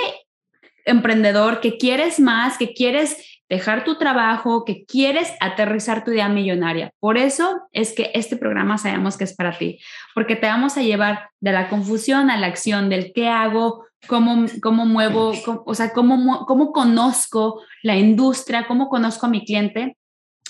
emprendedor 0.84 1.60
que 1.60 1.76
quieres 1.76 2.18
más, 2.18 2.58
que 2.58 2.72
quieres 2.72 3.35
dejar 3.48 3.84
tu 3.84 3.96
trabajo, 3.96 4.64
que 4.64 4.84
quieres 4.84 5.32
aterrizar 5.40 6.04
tu 6.04 6.10
idea 6.10 6.28
millonaria. 6.28 6.90
Por 6.98 7.16
eso 7.16 7.62
es 7.72 7.92
que 7.92 8.10
este 8.14 8.36
programa 8.36 8.78
sabemos 8.78 9.16
que 9.16 9.24
es 9.24 9.34
para 9.34 9.56
ti, 9.56 9.78
porque 10.14 10.36
te 10.36 10.46
vamos 10.46 10.76
a 10.76 10.82
llevar 10.82 11.30
de 11.40 11.52
la 11.52 11.68
confusión 11.68 12.30
a 12.30 12.36
la 12.36 12.48
acción, 12.48 12.88
del 12.88 13.12
qué 13.14 13.28
hago, 13.28 13.84
cómo, 14.06 14.46
cómo 14.62 14.86
muevo, 14.86 15.32
cómo, 15.44 15.62
o 15.66 15.74
sea, 15.74 15.92
cómo, 15.92 16.44
cómo 16.46 16.72
conozco 16.72 17.62
la 17.82 17.96
industria, 17.96 18.66
cómo 18.66 18.88
conozco 18.88 19.26
a 19.26 19.30
mi 19.30 19.44
cliente. 19.44 19.96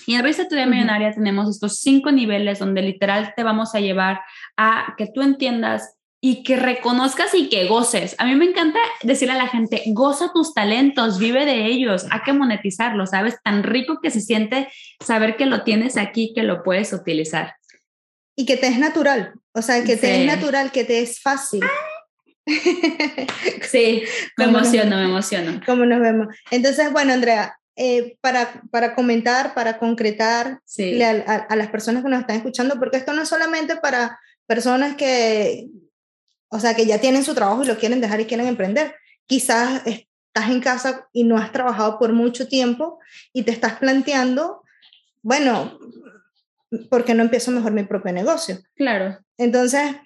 Y 0.06 0.14
en 0.14 0.22
Revista 0.22 0.48
Tu 0.48 0.54
Idea 0.54 0.66
Millonaria 0.66 1.12
tenemos 1.12 1.50
estos 1.50 1.80
cinco 1.80 2.12
niveles 2.12 2.60
donde 2.60 2.80
literal 2.80 3.32
te 3.34 3.42
vamos 3.42 3.74
a 3.74 3.80
llevar 3.80 4.20
a 4.56 4.94
que 4.96 5.08
tú 5.12 5.20
entiendas 5.20 5.95
y 6.20 6.42
que 6.42 6.56
reconozcas 6.56 7.34
y 7.34 7.48
que 7.48 7.66
goces. 7.68 8.14
A 8.18 8.24
mí 8.24 8.34
me 8.34 8.46
encanta 8.46 8.78
decirle 9.02 9.34
a 9.34 9.38
la 9.38 9.48
gente, 9.48 9.82
goza 9.88 10.32
tus 10.32 10.54
talentos, 10.54 11.18
vive 11.18 11.44
de 11.44 11.66
ellos, 11.66 12.06
hay 12.10 12.20
que 12.24 12.32
monetizarlos, 12.32 13.10
¿sabes? 13.10 13.36
Tan 13.44 13.62
rico 13.62 14.00
que 14.02 14.10
se 14.10 14.20
siente 14.20 14.68
saber 15.04 15.36
que 15.36 15.46
lo 15.46 15.62
tienes 15.62 15.96
aquí, 15.96 16.32
que 16.34 16.42
lo 16.42 16.62
puedes 16.62 16.92
utilizar. 16.92 17.54
Y 18.34 18.44
que 18.46 18.56
te 18.56 18.66
es 18.66 18.78
natural, 18.78 19.34
o 19.52 19.62
sea, 19.62 19.84
que 19.84 19.96
te 19.96 20.14
Sí. 20.14 20.22
es 20.22 20.26
natural, 20.26 20.72
que 20.72 20.84
te 20.84 21.00
es 21.00 21.20
fácil. 21.20 21.62
Sí, 23.70 24.02
me 24.36 24.44
¿Cómo 24.46 24.58
nos 24.58 24.68
emociono, 24.68 24.96
me 24.96 25.04
emociono. 25.04 25.60
¿Cómo 25.66 25.84
nos 25.84 26.00
vemos? 26.00 26.28
Entonces, 26.50 26.92
bueno, 26.92 27.12
Andrea, 27.12 27.58
eh, 27.76 28.16
para, 28.20 28.62
para 28.70 28.94
comentar, 28.94 29.54
para 29.54 29.78
concretar 29.78 30.60
Sí, 30.64 31.02
a, 31.02 31.10
a, 31.10 31.34
a 31.36 31.56
las 31.56 31.68
personas 31.68 32.02
que 32.02 32.08
nos 32.08 32.20
están 32.20 32.36
escuchando, 32.36 32.78
porque 32.78 32.96
esto 32.96 33.12
no 33.12 33.22
es 33.22 33.28
solamente 33.28 33.76
para 33.76 34.18
personas 34.46 34.96
que, 34.96 35.66
o 36.56 36.60
sea, 36.60 36.74
que 36.74 36.86
ya 36.86 36.98
tienen 36.98 37.22
su 37.22 37.34
trabajo 37.34 37.62
y 37.62 37.66
lo 37.66 37.76
quieren 37.76 38.00
dejar 38.00 38.20
y 38.20 38.24
quieren 38.24 38.46
emprender. 38.46 38.94
Quizás 39.26 39.82
estás 39.86 40.50
en 40.50 40.60
casa 40.60 41.06
y 41.12 41.24
no 41.24 41.36
has 41.36 41.52
trabajado 41.52 41.98
por 41.98 42.12
mucho 42.14 42.48
tiempo 42.48 42.98
y 43.34 43.42
te 43.42 43.50
estás 43.50 43.74
planteando, 43.74 44.62
bueno, 45.22 45.78
¿por 46.88 47.04
qué 47.04 47.12
no 47.12 47.22
empiezo 47.22 47.50
mejor 47.50 47.72
mi 47.72 47.84
propio 47.84 48.12
negocio? 48.12 48.58
Claro. 48.74 49.18
Entonces, 49.36 49.96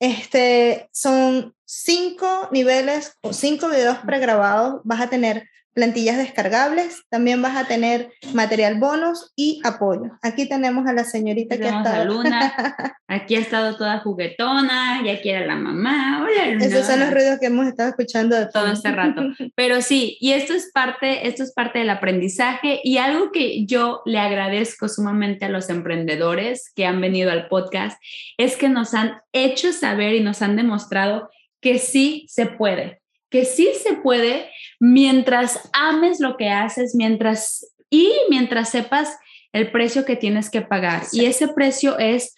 este, 0.00 0.88
son 0.92 1.54
cinco 1.66 2.48
niveles 2.52 3.18
o 3.20 3.34
cinco 3.34 3.68
videos 3.68 3.98
pregrabados. 3.98 4.80
Vas 4.84 5.02
a 5.02 5.10
tener 5.10 5.46
plantillas 5.78 6.16
descargables, 6.16 7.04
también 7.08 7.40
vas 7.40 7.56
a 7.56 7.68
tener 7.68 8.10
material 8.34 8.80
bonus 8.80 9.32
y 9.36 9.60
apoyo. 9.62 10.10
Aquí 10.22 10.48
tenemos 10.48 10.88
a 10.88 10.92
la 10.92 11.04
señorita 11.04 11.56
que 11.56 11.68
ha 11.68 11.78
estado. 11.78 12.04
Luna. 12.04 12.96
Aquí 13.06 13.36
ha 13.36 13.38
estado 13.38 13.76
toda 13.76 14.00
juguetona, 14.00 15.04
ya 15.06 15.20
quiere 15.20 15.46
la 15.46 15.54
mamá. 15.54 16.24
Hola, 16.24 16.50
Luna. 16.50 16.64
Esos 16.64 16.84
son 16.84 16.98
los 16.98 17.12
ruidos 17.12 17.38
que 17.38 17.46
hemos 17.46 17.68
estado 17.68 17.90
escuchando 17.90 18.34
de 18.34 18.46
todo 18.46 18.72
este 18.72 18.90
rato. 18.90 19.22
Pero 19.54 19.80
sí, 19.80 20.16
y 20.20 20.32
esto 20.32 20.52
es 20.52 20.68
parte, 20.74 21.28
esto 21.28 21.44
es 21.44 21.52
parte 21.52 21.78
del 21.78 21.90
aprendizaje 21.90 22.80
y 22.82 22.98
algo 22.98 23.30
que 23.30 23.64
yo 23.64 24.02
le 24.04 24.18
agradezco 24.18 24.88
sumamente 24.88 25.44
a 25.44 25.48
los 25.48 25.70
emprendedores 25.70 26.72
que 26.74 26.86
han 26.86 27.00
venido 27.00 27.30
al 27.30 27.46
podcast 27.46 28.02
es 28.36 28.56
que 28.56 28.68
nos 28.68 28.94
han 28.94 29.20
hecho 29.32 29.72
saber 29.72 30.16
y 30.16 30.20
nos 30.24 30.42
han 30.42 30.56
demostrado 30.56 31.30
que 31.60 31.78
sí 31.78 32.26
se 32.28 32.46
puede, 32.46 33.00
que 33.30 33.44
sí 33.44 33.70
se 33.82 33.94
puede 33.94 34.50
mientras 34.80 35.68
ames 35.72 36.20
lo 36.20 36.36
que 36.36 36.48
haces, 36.48 36.94
mientras 36.94 37.66
y 37.90 38.12
mientras 38.28 38.70
sepas 38.70 39.16
el 39.52 39.70
precio 39.70 40.04
que 40.04 40.16
tienes 40.16 40.50
que 40.50 40.62
pagar. 40.62 41.04
Y 41.12 41.24
ese 41.24 41.48
precio 41.48 41.98
es 41.98 42.34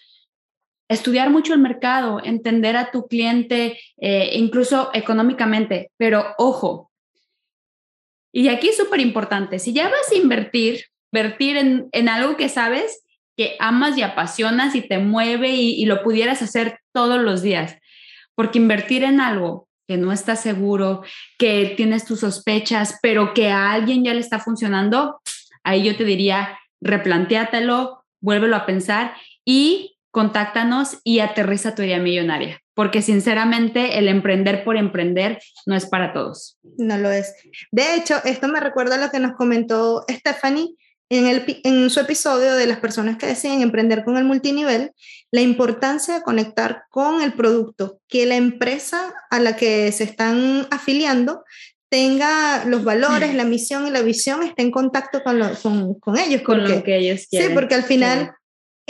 estudiar 0.89 1.31
mucho 1.31 1.55
el 1.55 1.61
mercado, 1.61 2.21
entender 2.23 2.77
a 2.77 2.91
tu 2.91 3.07
cliente, 3.07 3.79
eh, 4.01 4.31
incluso 4.35 4.91
económicamente. 4.93 5.91
Pero 5.97 6.35
ojo, 6.39 6.91
y 8.33 8.49
aquí 8.49 8.69
es 8.69 8.77
súper 8.77 9.01
importante, 9.01 9.59
si 9.59 9.73
ya 9.73 9.89
vas 9.89 10.11
a 10.11 10.15
invertir, 10.15 10.85
invertir 11.13 11.57
en, 11.57 11.89
en, 11.93 12.09
algo 12.09 12.37
que 12.37 12.49
sabes 12.49 13.05
que 13.37 13.57
amas 13.59 13.99
y 13.99 14.03
apasionas 14.03 14.77
y 14.77 14.83
te 14.83 14.99
mueve 14.99 15.51
y, 15.51 15.81
y 15.81 15.87
lo 15.87 16.03
pudieras 16.03 16.43
hacer 16.43 16.79
todos 16.93 17.21
los 17.21 17.43
días, 17.43 17.77
porque 18.37 18.59
invertir 18.59 19.03
en 19.03 19.21
algo 19.21 19.69
que 19.91 19.97
no 19.97 20.13
está 20.13 20.37
seguro, 20.37 21.03
que 21.37 21.75
tienes 21.77 22.05
tus 22.05 22.21
sospechas, 22.21 23.01
pero 23.03 23.35
que 23.35 23.49
a 23.51 23.73
alguien 23.73 24.05
ya 24.05 24.15
le 24.15 24.21
está 24.21 24.39
funcionando, 24.39 25.21
ahí 25.65 25.83
yo 25.83 25.97
te 25.97 26.05
diría, 26.05 26.61
replantéatelo, 26.81 28.05
vuélvelo 28.21 28.55
a 28.55 28.67
pensar 28.67 29.17
y 29.45 29.97
contáctanos 30.13 30.99
y 31.03 31.19
aterriza 31.19 31.75
tu 31.75 31.83
idea 31.83 31.99
millonaria, 31.99 32.61
porque 32.73 33.03
sinceramente 33.03 33.99
el 33.99 34.07
emprender 34.07 34.63
por 34.63 34.77
emprender 34.77 35.41
no 35.67 35.75
es 35.75 35.87
para 35.87 36.13
todos. 36.13 36.57
No 36.79 36.97
lo 36.97 37.11
es. 37.11 37.35
De 37.73 37.97
hecho, 37.97 38.15
esto 38.25 38.47
me 38.47 38.61
recuerda 38.61 38.95
a 38.95 39.05
lo 39.05 39.11
que 39.11 39.19
nos 39.19 39.33
comentó 39.33 40.05
Stephanie 40.09 40.77
en, 41.11 41.27
el, 41.27 41.61
en 41.65 41.91
su 41.91 42.01
episodio 42.01 42.55
de 42.55 42.67
las 42.67 42.79
personas 42.79 43.19
que 43.19 43.27
deciden 43.27 43.63
emprender 43.63 44.05
con 44.05 44.17
el 44.17 44.25
multinivel, 44.25 44.93
la 45.33 45.41
importancia 45.41 46.15
de 46.15 46.23
conectar 46.23 46.85
con 46.89 47.21
el 47.21 47.33
producto, 47.35 48.01
que 48.09 48.27
la 48.27 48.37
empresa 48.37 49.13
a 49.29 49.41
la 49.41 49.57
que 49.57 49.91
se 49.93 50.05
están 50.05 50.67
afiliando 50.71 51.45
tenga 51.89 52.65
los 52.65 52.85
valores, 52.85 53.35
la 53.35 53.45
misión 53.45 53.87
y 53.89 53.91
la 53.91 54.03
visión, 54.03 54.45
esté 54.45 54.63
en 54.63 54.71
contacto 54.71 55.23
con, 55.25 55.41
con, 56.01 56.17
ellos. 56.17 56.43
Con 56.43 56.63
lo 56.63 56.83
que 56.85 56.97
ellos 56.97 57.27
quieren. 57.29 57.49
Sí, 57.49 57.55
porque 57.55 57.75
al 57.75 57.83
final 57.83 58.33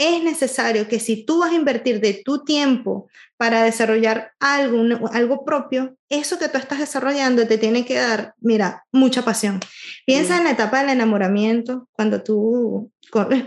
es 0.01 0.23
necesario 0.23 0.87
que 0.87 0.99
si 0.99 1.23
tú 1.25 1.39
vas 1.39 1.51
a 1.51 1.55
invertir 1.55 2.01
de 2.01 2.21
tu 2.25 2.43
tiempo 2.43 3.07
para 3.37 3.63
desarrollar 3.63 4.31
algo, 4.39 5.07
algo 5.13 5.45
propio, 5.45 5.95
eso 6.09 6.39
que 6.39 6.49
tú 6.49 6.57
estás 6.57 6.79
desarrollando 6.79 7.47
te 7.47 7.57
tiene 7.57 7.85
que 7.85 7.95
dar, 7.95 8.33
mira, 8.39 8.83
mucha 8.91 9.23
pasión. 9.23 9.59
Piensa 10.05 10.37
en 10.37 10.45
la 10.45 10.51
etapa 10.51 10.79
del 10.79 10.89
enamoramiento, 10.89 11.87
cuando 11.91 12.23
tú, 12.23 12.91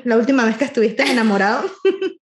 la 0.05 0.17
última 0.17 0.45
vez 0.45 0.57
que 0.57 0.65
estuviste 0.65 1.03
enamorado. 1.03 1.69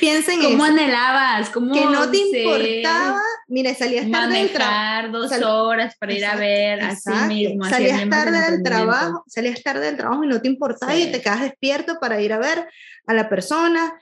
Piensa 0.00 0.34
en 0.34 0.42
¿Cómo 0.42 0.64
anhelabas? 0.64 1.50
¿Cómo 1.50 1.72
que 1.72 1.84
no 1.84 2.10
te 2.10 2.18
importaba. 2.18 3.20
Mira, 3.48 3.74
salías 3.74 4.10
tarde 4.10 4.38
del 4.38 4.52
trabajo. 4.52 5.08
dos 5.12 5.32
horas 5.42 5.96
para 5.98 6.12
ir 6.12 6.24
a 6.24 6.36
ver 6.36 6.80
así 6.80 7.10
mismo. 7.28 7.64
Salías 7.64 8.08
tarde 8.08 8.50
del 8.50 8.62
trabajo, 8.62 9.24
salías 9.26 9.62
tarde 9.62 9.86
del 9.86 9.96
trabajo 9.96 10.24
y 10.24 10.28
no 10.28 10.40
te 10.40 10.48
importaba 10.48 10.94
y 10.94 11.10
te 11.10 11.20
quedas 11.20 11.42
despierto 11.42 11.98
para 12.00 12.20
ir 12.20 12.32
a 12.32 12.38
ver 12.38 12.68
a 13.06 13.14
la 13.14 13.28
persona. 13.28 13.94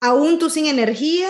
Aún 0.00 0.38
tú 0.38 0.50
sin 0.50 0.66
energía, 0.66 1.28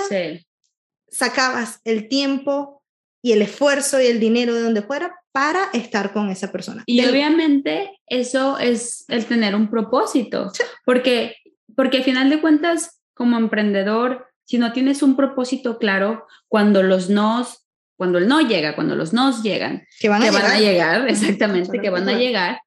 sacabas 1.08 1.80
el 1.84 2.08
tiempo 2.08 2.82
y 3.22 3.32
el 3.32 3.42
esfuerzo 3.42 4.00
y 4.00 4.06
el 4.06 4.20
dinero 4.20 4.54
de 4.54 4.62
donde 4.62 4.82
fuera 4.82 5.14
para 5.32 5.70
estar 5.72 6.12
con 6.12 6.30
esa 6.30 6.52
persona. 6.52 6.82
Y 6.86 7.04
obviamente 7.04 7.98
eso 8.06 8.58
es 8.58 9.04
el 9.08 9.24
tener 9.26 9.54
un 9.54 9.70
propósito, 9.70 10.52
porque, 10.84 11.36
porque 11.74 11.98
al 11.98 12.04
final 12.04 12.30
de 12.30 12.40
cuentas 12.40 13.00
como 13.14 13.38
emprendedor, 13.38 14.26
si 14.44 14.58
no 14.58 14.72
tienes 14.72 15.02
un 15.02 15.16
propósito 15.16 15.78
claro, 15.78 16.26
cuando 16.48 16.82
los 16.82 17.08
nos, 17.08 17.66
cuando 17.96 18.18
el 18.18 18.28
no 18.28 18.40
llega, 18.40 18.74
cuando 18.74 18.96
los 18.96 19.12
nos 19.12 19.42
llegan, 19.42 19.86
que 20.00 20.08
van 20.08 20.22
a, 20.22 20.26
llegar. 20.26 20.42
van 20.42 20.52
a 20.52 20.60
llegar, 20.60 21.08
exactamente, 21.08 21.78
que 21.78 21.90
van 21.90 22.08
a 22.08 22.18
llegar, 22.18 22.58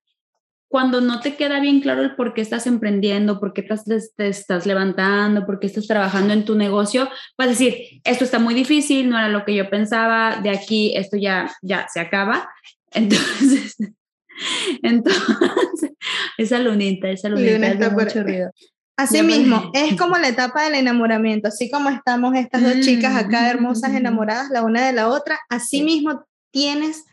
cuando 0.69 0.99
no 0.99 1.21
te 1.21 1.35
queda 1.35 1.59
bien 1.59 1.79
claro 1.79 2.01
el 2.01 2.15
por 2.15 2.33
qué 2.33 2.41
estás 2.41 2.67
emprendiendo, 2.67 3.39
por 3.39 3.53
qué 3.53 3.63
te, 3.63 4.27
estás 4.27 4.65
levantando, 4.65 5.45
por 5.45 5.59
qué 5.59 5.67
estás 5.67 5.87
trabajando 5.87 6.33
en 6.33 6.45
tu 6.45 6.55
negocio, 6.55 7.09
vas 7.37 7.47
a 7.47 7.51
decir, 7.51 8.01
esto 8.03 8.25
está 8.25 8.39
muy 8.39 8.53
difícil, 8.53 9.09
no 9.09 9.17
era 9.17 9.29
lo 9.29 9.45
que 9.45 9.55
yo 9.55 9.69
pensaba, 9.69 10.41
de 10.41 10.49
aquí 10.49 10.93
esto 10.95 11.17
ya, 11.17 11.49
ya 11.61 11.87
se 11.87 11.99
acaba. 11.99 12.49
Entonces, 12.91 13.77
entonces, 14.83 15.23
esa 16.37 16.59
lunita, 16.59 17.09
esa 17.09 17.29
lunita, 17.29 17.67
es 17.67 17.91
mucho 17.91 18.23
ruido. 18.23 18.51
Así 18.97 19.21
mismo, 19.21 19.69
es 19.75 19.95
como 19.95 20.17
la 20.17 20.27
etapa 20.27 20.63
del 20.63 20.73
enamoramiento, 20.73 21.49
así 21.49 21.69
como 21.69 21.89
estamos 21.89 22.35
estas 22.35 22.63
dos 22.63 22.79
chicas 22.79 23.15
acá 23.15 23.47
hermosas 23.47 23.93
enamoradas 23.93 24.49
la 24.49 24.63
una 24.63 24.87
de 24.87 24.93
la 24.93 25.07
otra, 25.09 25.39
así 25.49 25.83
mismo 25.83 26.25
tienes 26.49 27.05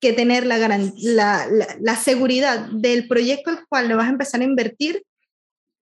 que 0.00 0.12
tener 0.12 0.46
la, 0.46 0.58
la, 0.68 1.46
la, 1.80 1.96
seguridad 1.96 2.68
del 2.70 3.08
proyecto 3.08 3.50
al 3.50 3.66
cual 3.68 3.88
le 3.88 3.96
vas 3.96 4.06
a 4.06 4.10
empezar 4.10 4.42
a 4.42 4.44
invertir, 4.44 5.02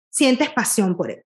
sientes 0.08 0.48
pasión 0.48 0.96
por 0.96 1.10
él. 1.10 1.22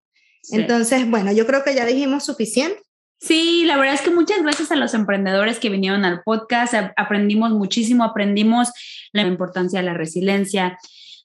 Entonces, 0.50 1.08
bueno, 1.08 1.30
yo 1.30 1.46
creo 1.46 1.62
que 1.62 1.76
ya 1.76 1.86
dijimos 1.86 2.24
suficiente. 2.24 2.82
Sí, 3.20 3.64
la 3.64 3.76
verdad 3.76 3.94
es 3.94 4.00
que 4.00 4.10
muchas 4.10 4.42
gracias 4.42 4.72
a 4.72 4.76
los 4.76 4.92
emprendedores 4.94 5.60
que 5.60 5.68
vinieron 5.68 6.04
al 6.04 6.22
podcast, 6.24 6.74
aprendimos 6.96 7.52
muchísimo, 7.52 8.02
aprendimos 8.02 8.70
la 9.12 9.22
importancia 9.22 9.78
de 9.78 9.86
la 9.86 9.94
resiliencia, 9.94 10.78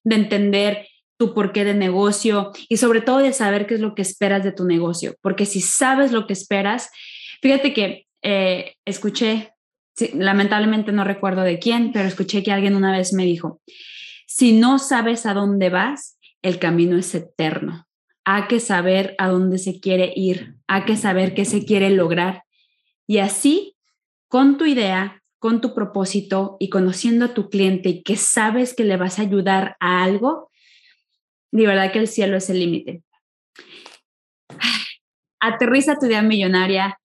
de 0.03 0.15
entender 0.15 0.87
tu 1.17 1.33
porqué 1.33 1.63
de 1.63 1.73
negocio 1.73 2.51
y 2.69 2.77
sobre 2.77 3.01
todo 3.01 3.19
de 3.19 3.33
saber 3.33 3.67
qué 3.67 3.75
es 3.75 3.79
lo 3.79 3.95
que 3.95 4.01
esperas 4.01 4.43
de 4.43 4.51
tu 4.51 4.65
negocio, 4.65 5.15
porque 5.21 5.45
si 5.45 5.61
sabes 5.61 6.11
lo 6.11 6.27
que 6.27 6.33
esperas, 6.33 6.89
fíjate 7.41 7.73
que 7.73 8.05
eh, 8.21 8.75
escuché, 8.85 9.53
lamentablemente 10.13 10.91
no 10.91 11.03
recuerdo 11.03 11.43
de 11.43 11.59
quién, 11.59 11.91
pero 11.91 12.07
escuché 12.07 12.43
que 12.43 12.51
alguien 12.51 12.75
una 12.75 12.91
vez 12.91 13.13
me 13.13 13.23
dijo, 13.23 13.61
si 14.27 14.53
no 14.53 14.79
sabes 14.79 15.25
a 15.25 15.33
dónde 15.33 15.69
vas, 15.69 16.17
el 16.41 16.59
camino 16.59 16.97
es 16.97 17.13
eterno. 17.15 17.87
Hay 18.25 18.43
que 18.47 18.59
saber 18.59 19.15
a 19.19 19.29
dónde 19.29 19.57
se 19.57 19.79
quiere 19.79 20.11
ir, 20.15 20.55
hay 20.67 20.83
que 20.83 20.97
saber 20.97 21.33
qué 21.33 21.45
se 21.45 21.63
quiere 21.65 21.91
lograr. 21.91 22.43
Y 23.07 23.19
así, 23.19 23.75
con 24.27 24.57
tu 24.57 24.65
idea, 24.65 25.21
con 25.39 25.61
tu 25.61 25.75
propósito 25.75 26.57
y 26.59 26.69
conociendo 26.69 27.25
a 27.25 27.33
tu 27.35 27.49
cliente 27.49 28.01
que 28.01 28.17
sabes 28.17 28.73
que 28.73 28.83
le 28.83 28.97
vas 28.97 29.19
a 29.19 29.21
ayudar 29.21 29.77
a 29.79 30.03
algo, 30.03 30.49
de 31.61 31.67
verdad 31.67 31.91
que 31.91 31.99
el 31.99 32.07
cielo 32.07 32.37
es 32.37 32.49
el 32.49 32.59
límite. 32.59 33.01
Aterriza 35.39 35.97
tu 35.97 36.07
idea 36.07 36.21
millonaria, 36.21 36.99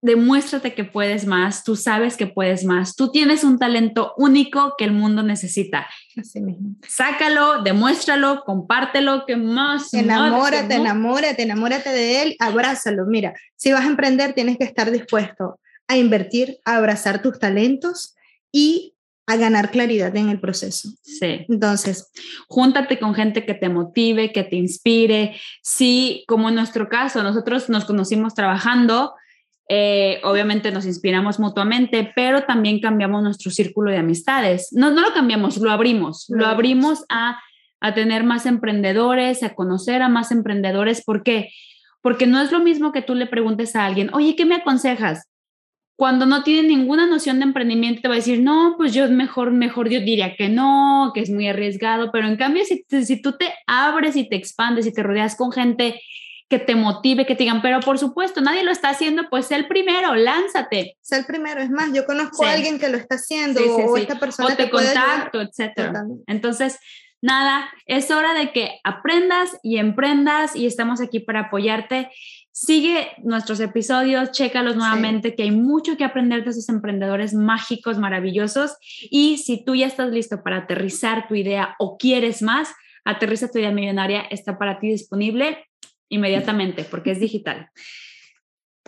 demuéstrate 0.00 0.74
que 0.74 0.84
puedes 0.84 1.26
más, 1.26 1.62
tú 1.64 1.76
sabes 1.76 2.16
que 2.16 2.26
puedes 2.26 2.64
más, 2.64 2.96
tú 2.96 3.10
tienes 3.10 3.44
un 3.44 3.58
talento 3.58 4.14
único 4.16 4.74
que 4.78 4.84
el 4.84 4.92
mundo 4.92 5.22
necesita. 5.22 5.86
Así 6.16 6.40
mismo. 6.40 6.76
Sácalo, 6.88 7.62
demuéstralo, 7.62 8.44
compártelo, 8.44 9.24
que 9.26 9.36
más. 9.36 9.92
Enamórate, 9.92 10.76
enamórate, 10.76 11.42
enamórate 11.42 11.90
de 11.90 12.22
él, 12.22 12.36
abrázalo. 12.38 13.04
Mira, 13.06 13.34
si 13.56 13.72
vas 13.72 13.84
a 13.84 13.88
emprender, 13.88 14.32
tienes 14.32 14.56
que 14.56 14.64
estar 14.64 14.90
dispuesto 14.90 15.60
a 15.88 15.96
invertir, 15.96 16.58
a 16.64 16.76
abrazar 16.76 17.20
tus 17.20 17.38
talentos 17.38 18.14
y 18.52 18.94
a 19.26 19.36
ganar 19.36 19.70
claridad 19.70 20.14
en 20.16 20.28
el 20.28 20.40
proceso. 20.40 20.88
Sí. 21.02 21.46
Entonces, 21.48 22.10
júntate 22.48 22.98
con 22.98 23.14
gente 23.14 23.46
que 23.46 23.54
te 23.54 23.68
motive, 23.68 24.32
que 24.32 24.42
te 24.42 24.56
inspire. 24.56 25.36
Sí, 25.62 26.24
como 26.26 26.48
en 26.48 26.56
nuestro 26.56 26.88
caso, 26.88 27.22
nosotros 27.22 27.68
nos 27.68 27.84
conocimos 27.84 28.34
trabajando, 28.34 29.14
eh, 29.68 30.20
obviamente 30.24 30.72
nos 30.72 30.84
inspiramos 30.84 31.38
mutuamente, 31.38 32.12
pero 32.16 32.42
también 32.42 32.80
cambiamos 32.80 33.22
nuestro 33.22 33.52
círculo 33.52 33.92
de 33.92 33.98
amistades. 33.98 34.70
No, 34.72 34.90
no 34.90 35.00
lo 35.00 35.14
cambiamos, 35.14 35.58
lo 35.58 35.70
abrimos, 35.70 36.26
lo 36.28 36.46
abrimos 36.46 37.04
a, 37.08 37.40
a 37.80 37.94
tener 37.94 38.24
más 38.24 38.46
emprendedores, 38.46 39.44
a 39.44 39.54
conocer 39.54 40.02
a 40.02 40.08
más 40.08 40.32
emprendedores. 40.32 41.04
¿Por 41.04 41.22
qué? 41.22 41.50
Porque 42.02 42.26
no 42.26 42.40
es 42.40 42.50
lo 42.50 42.58
mismo 42.58 42.90
que 42.90 43.02
tú 43.02 43.14
le 43.14 43.26
preguntes 43.26 43.76
a 43.76 43.86
alguien, 43.86 44.10
oye, 44.12 44.34
¿qué 44.34 44.44
me 44.44 44.56
aconsejas? 44.56 45.28
Cuando 46.00 46.24
no 46.24 46.42
tiene 46.42 46.66
ninguna 46.66 47.06
noción 47.06 47.40
de 47.40 47.44
emprendimiento 47.44 48.00
te 48.00 48.08
va 48.08 48.14
a 48.14 48.16
decir, 48.16 48.40
no, 48.40 48.72
pues 48.78 48.94
yo 48.94 49.06
mejor, 49.10 49.50
mejor 49.50 49.90
yo 49.90 50.00
diría 50.00 50.34
que 50.34 50.48
no, 50.48 51.10
que 51.12 51.20
es 51.20 51.28
muy 51.28 51.46
arriesgado, 51.46 52.10
pero 52.10 52.26
en 52.26 52.38
cambio 52.38 52.64
si, 52.64 52.86
si 53.04 53.20
tú 53.20 53.36
te 53.36 53.52
abres 53.66 54.16
y 54.16 54.26
te 54.26 54.34
expandes 54.34 54.86
y 54.86 54.94
te 54.94 55.02
rodeas 55.02 55.36
con 55.36 55.52
gente 55.52 56.00
que 56.48 56.58
te 56.58 56.74
motive, 56.74 57.26
que 57.26 57.34
te 57.34 57.42
digan, 57.42 57.60
pero 57.60 57.80
por 57.80 57.98
supuesto, 57.98 58.40
nadie 58.40 58.64
lo 58.64 58.70
está 58.70 58.88
haciendo, 58.88 59.28
pues 59.28 59.44
sé 59.44 59.56
el 59.56 59.68
primero, 59.68 60.14
lánzate. 60.14 60.96
Sé 61.02 61.18
el 61.18 61.26
primero, 61.26 61.60
es 61.60 61.68
más, 61.68 61.92
yo 61.92 62.06
conozco 62.06 62.46
a 62.46 62.52
alguien 62.52 62.78
que 62.78 62.88
lo 62.88 62.96
está 62.96 63.16
haciendo 63.16 63.60
o 63.60 63.96
esta 63.98 64.18
persona 64.18 64.54
o 64.54 64.56
te, 64.56 64.70
contacto, 64.70 65.42
etcétera. 65.42 66.06
Entonces, 66.26 66.78
nada, 67.22 67.70
es 67.86 68.10
hora 68.10 68.34
de 68.34 68.52
que 68.52 68.80
aprendas 68.84 69.58
y 69.62 69.78
emprendas 69.78 70.56
y 70.56 70.66
estamos 70.66 71.00
aquí 71.00 71.20
para 71.20 71.40
apoyarte. 71.40 72.10
Sigue 72.52 73.12
nuestros 73.22 73.60
episodios, 73.60 74.32
chécalos 74.32 74.76
nuevamente, 74.76 75.34
que 75.34 75.44
hay 75.44 75.50
mucho 75.50 75.96
que 75.96 76.04
aprender 76.04 76.44
de 76.44 76.50
esos 76.50 76.68
emprendedores 76.68 77.32
mágicos, 77.32 77.98
maravillosos. 77.98 78.76
Y 79.10 79.38
si 79.38 79.64
tú 79.64 79.74
ya 79.74 79.86
estás 79.86 80.10
listo 80.10 80.42
para 80.42 80.58
aterrizar 80.58 81.28
tu 81.28 81.34
idea 81.34 81.76
o 81.78 81.96
quieres 81.96 82.42
más, 82.42 82.74
Aterriza 83.04 83.50
tu 83.50 83.58
idea 83.58 83.70
millonaria 83.70 84.22
está 84.30 84.58
para 84.58 84.78
ti 84.78 84.88
disponible 84.88 85.66
inmediatamente 86.08 86.84
porque 86.84 87.12
es 87.12 87.20
digital. 87.20 87.70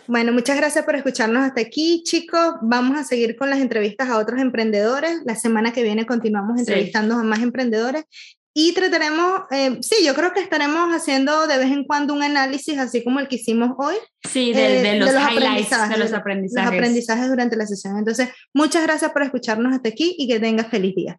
Bueno, 0.07 0.33
muchas 0.33 0.57
gracias 0.57 0.85
por 0.85 0.97
escucharnos 0.97 1.45
hasta 1.45 1.61
aquí, 1.61 2.03
chicos. 2.05 2.55
Vamos 2.63 2.99
a 2.99 3.05
seguir 3.05 3.37
con 3.37 3.51
las 3.51 3.61
entrevistas 3.61 4.09
a 4.09 4.19
otros 4.19 4.41
emprendedores. 4.41 5.21
La 5.25 5.37
semana 5.37 5.73
que 5.73 5.83
viene 5.83 6.07
continuamos 6.07 6.59
entrevistando 6.59 7.15
a 7.15 7.23
más 7.23 7.41
emprendedores 7.41 8.05
y 8.55 8.75
trataremos, 8.75 9.43
eh, 9.51 9.79
sí, 9.81 10.05
yo 10.05 10.15
creo 10.15 10.33
que 10.33 10.41
estaremos 10.41 10.95
haciendo 10.95 11.47
de 11.47 11.57
vez 11.57 11.71
en 11.71 11.85
cuando 11.85 12.13
un 12.13 12.23
análisis 12.23 12.79
así 12.79 13.03
como 13.03 13.19
el 13.19 13.29
que 13.29 13.37
hicimos 13.37 13.71
hoy. 13.79 13.95
Sí, 14.29 14.53
de, 14.53 14.97
eh, 14.97 14.99
los, 14.99 15.11
highlights, 15.11 15.71
de 15.89 15.99
los 15.99 16.13
aprendizajes. 16.13 16.67
Los 16.67 16.75
aprendizajes 16.75 17.29
durante 17.29 17.57
la 17.57 17.67
sesión. 17.67 17.97
Entonces, 17.97 18.29
muchas 18.53 18.83
gracias 18.83 19.11
por 19.13 19.23
escucharnos 19.23 19.73
hasta 19.73 19.89
aquí 19.89 20.15
y 20.19 20.29
que 20.29 20.39
tengas 20.39 20.69
feliz 20.69 20.95
día. 20.95 21.19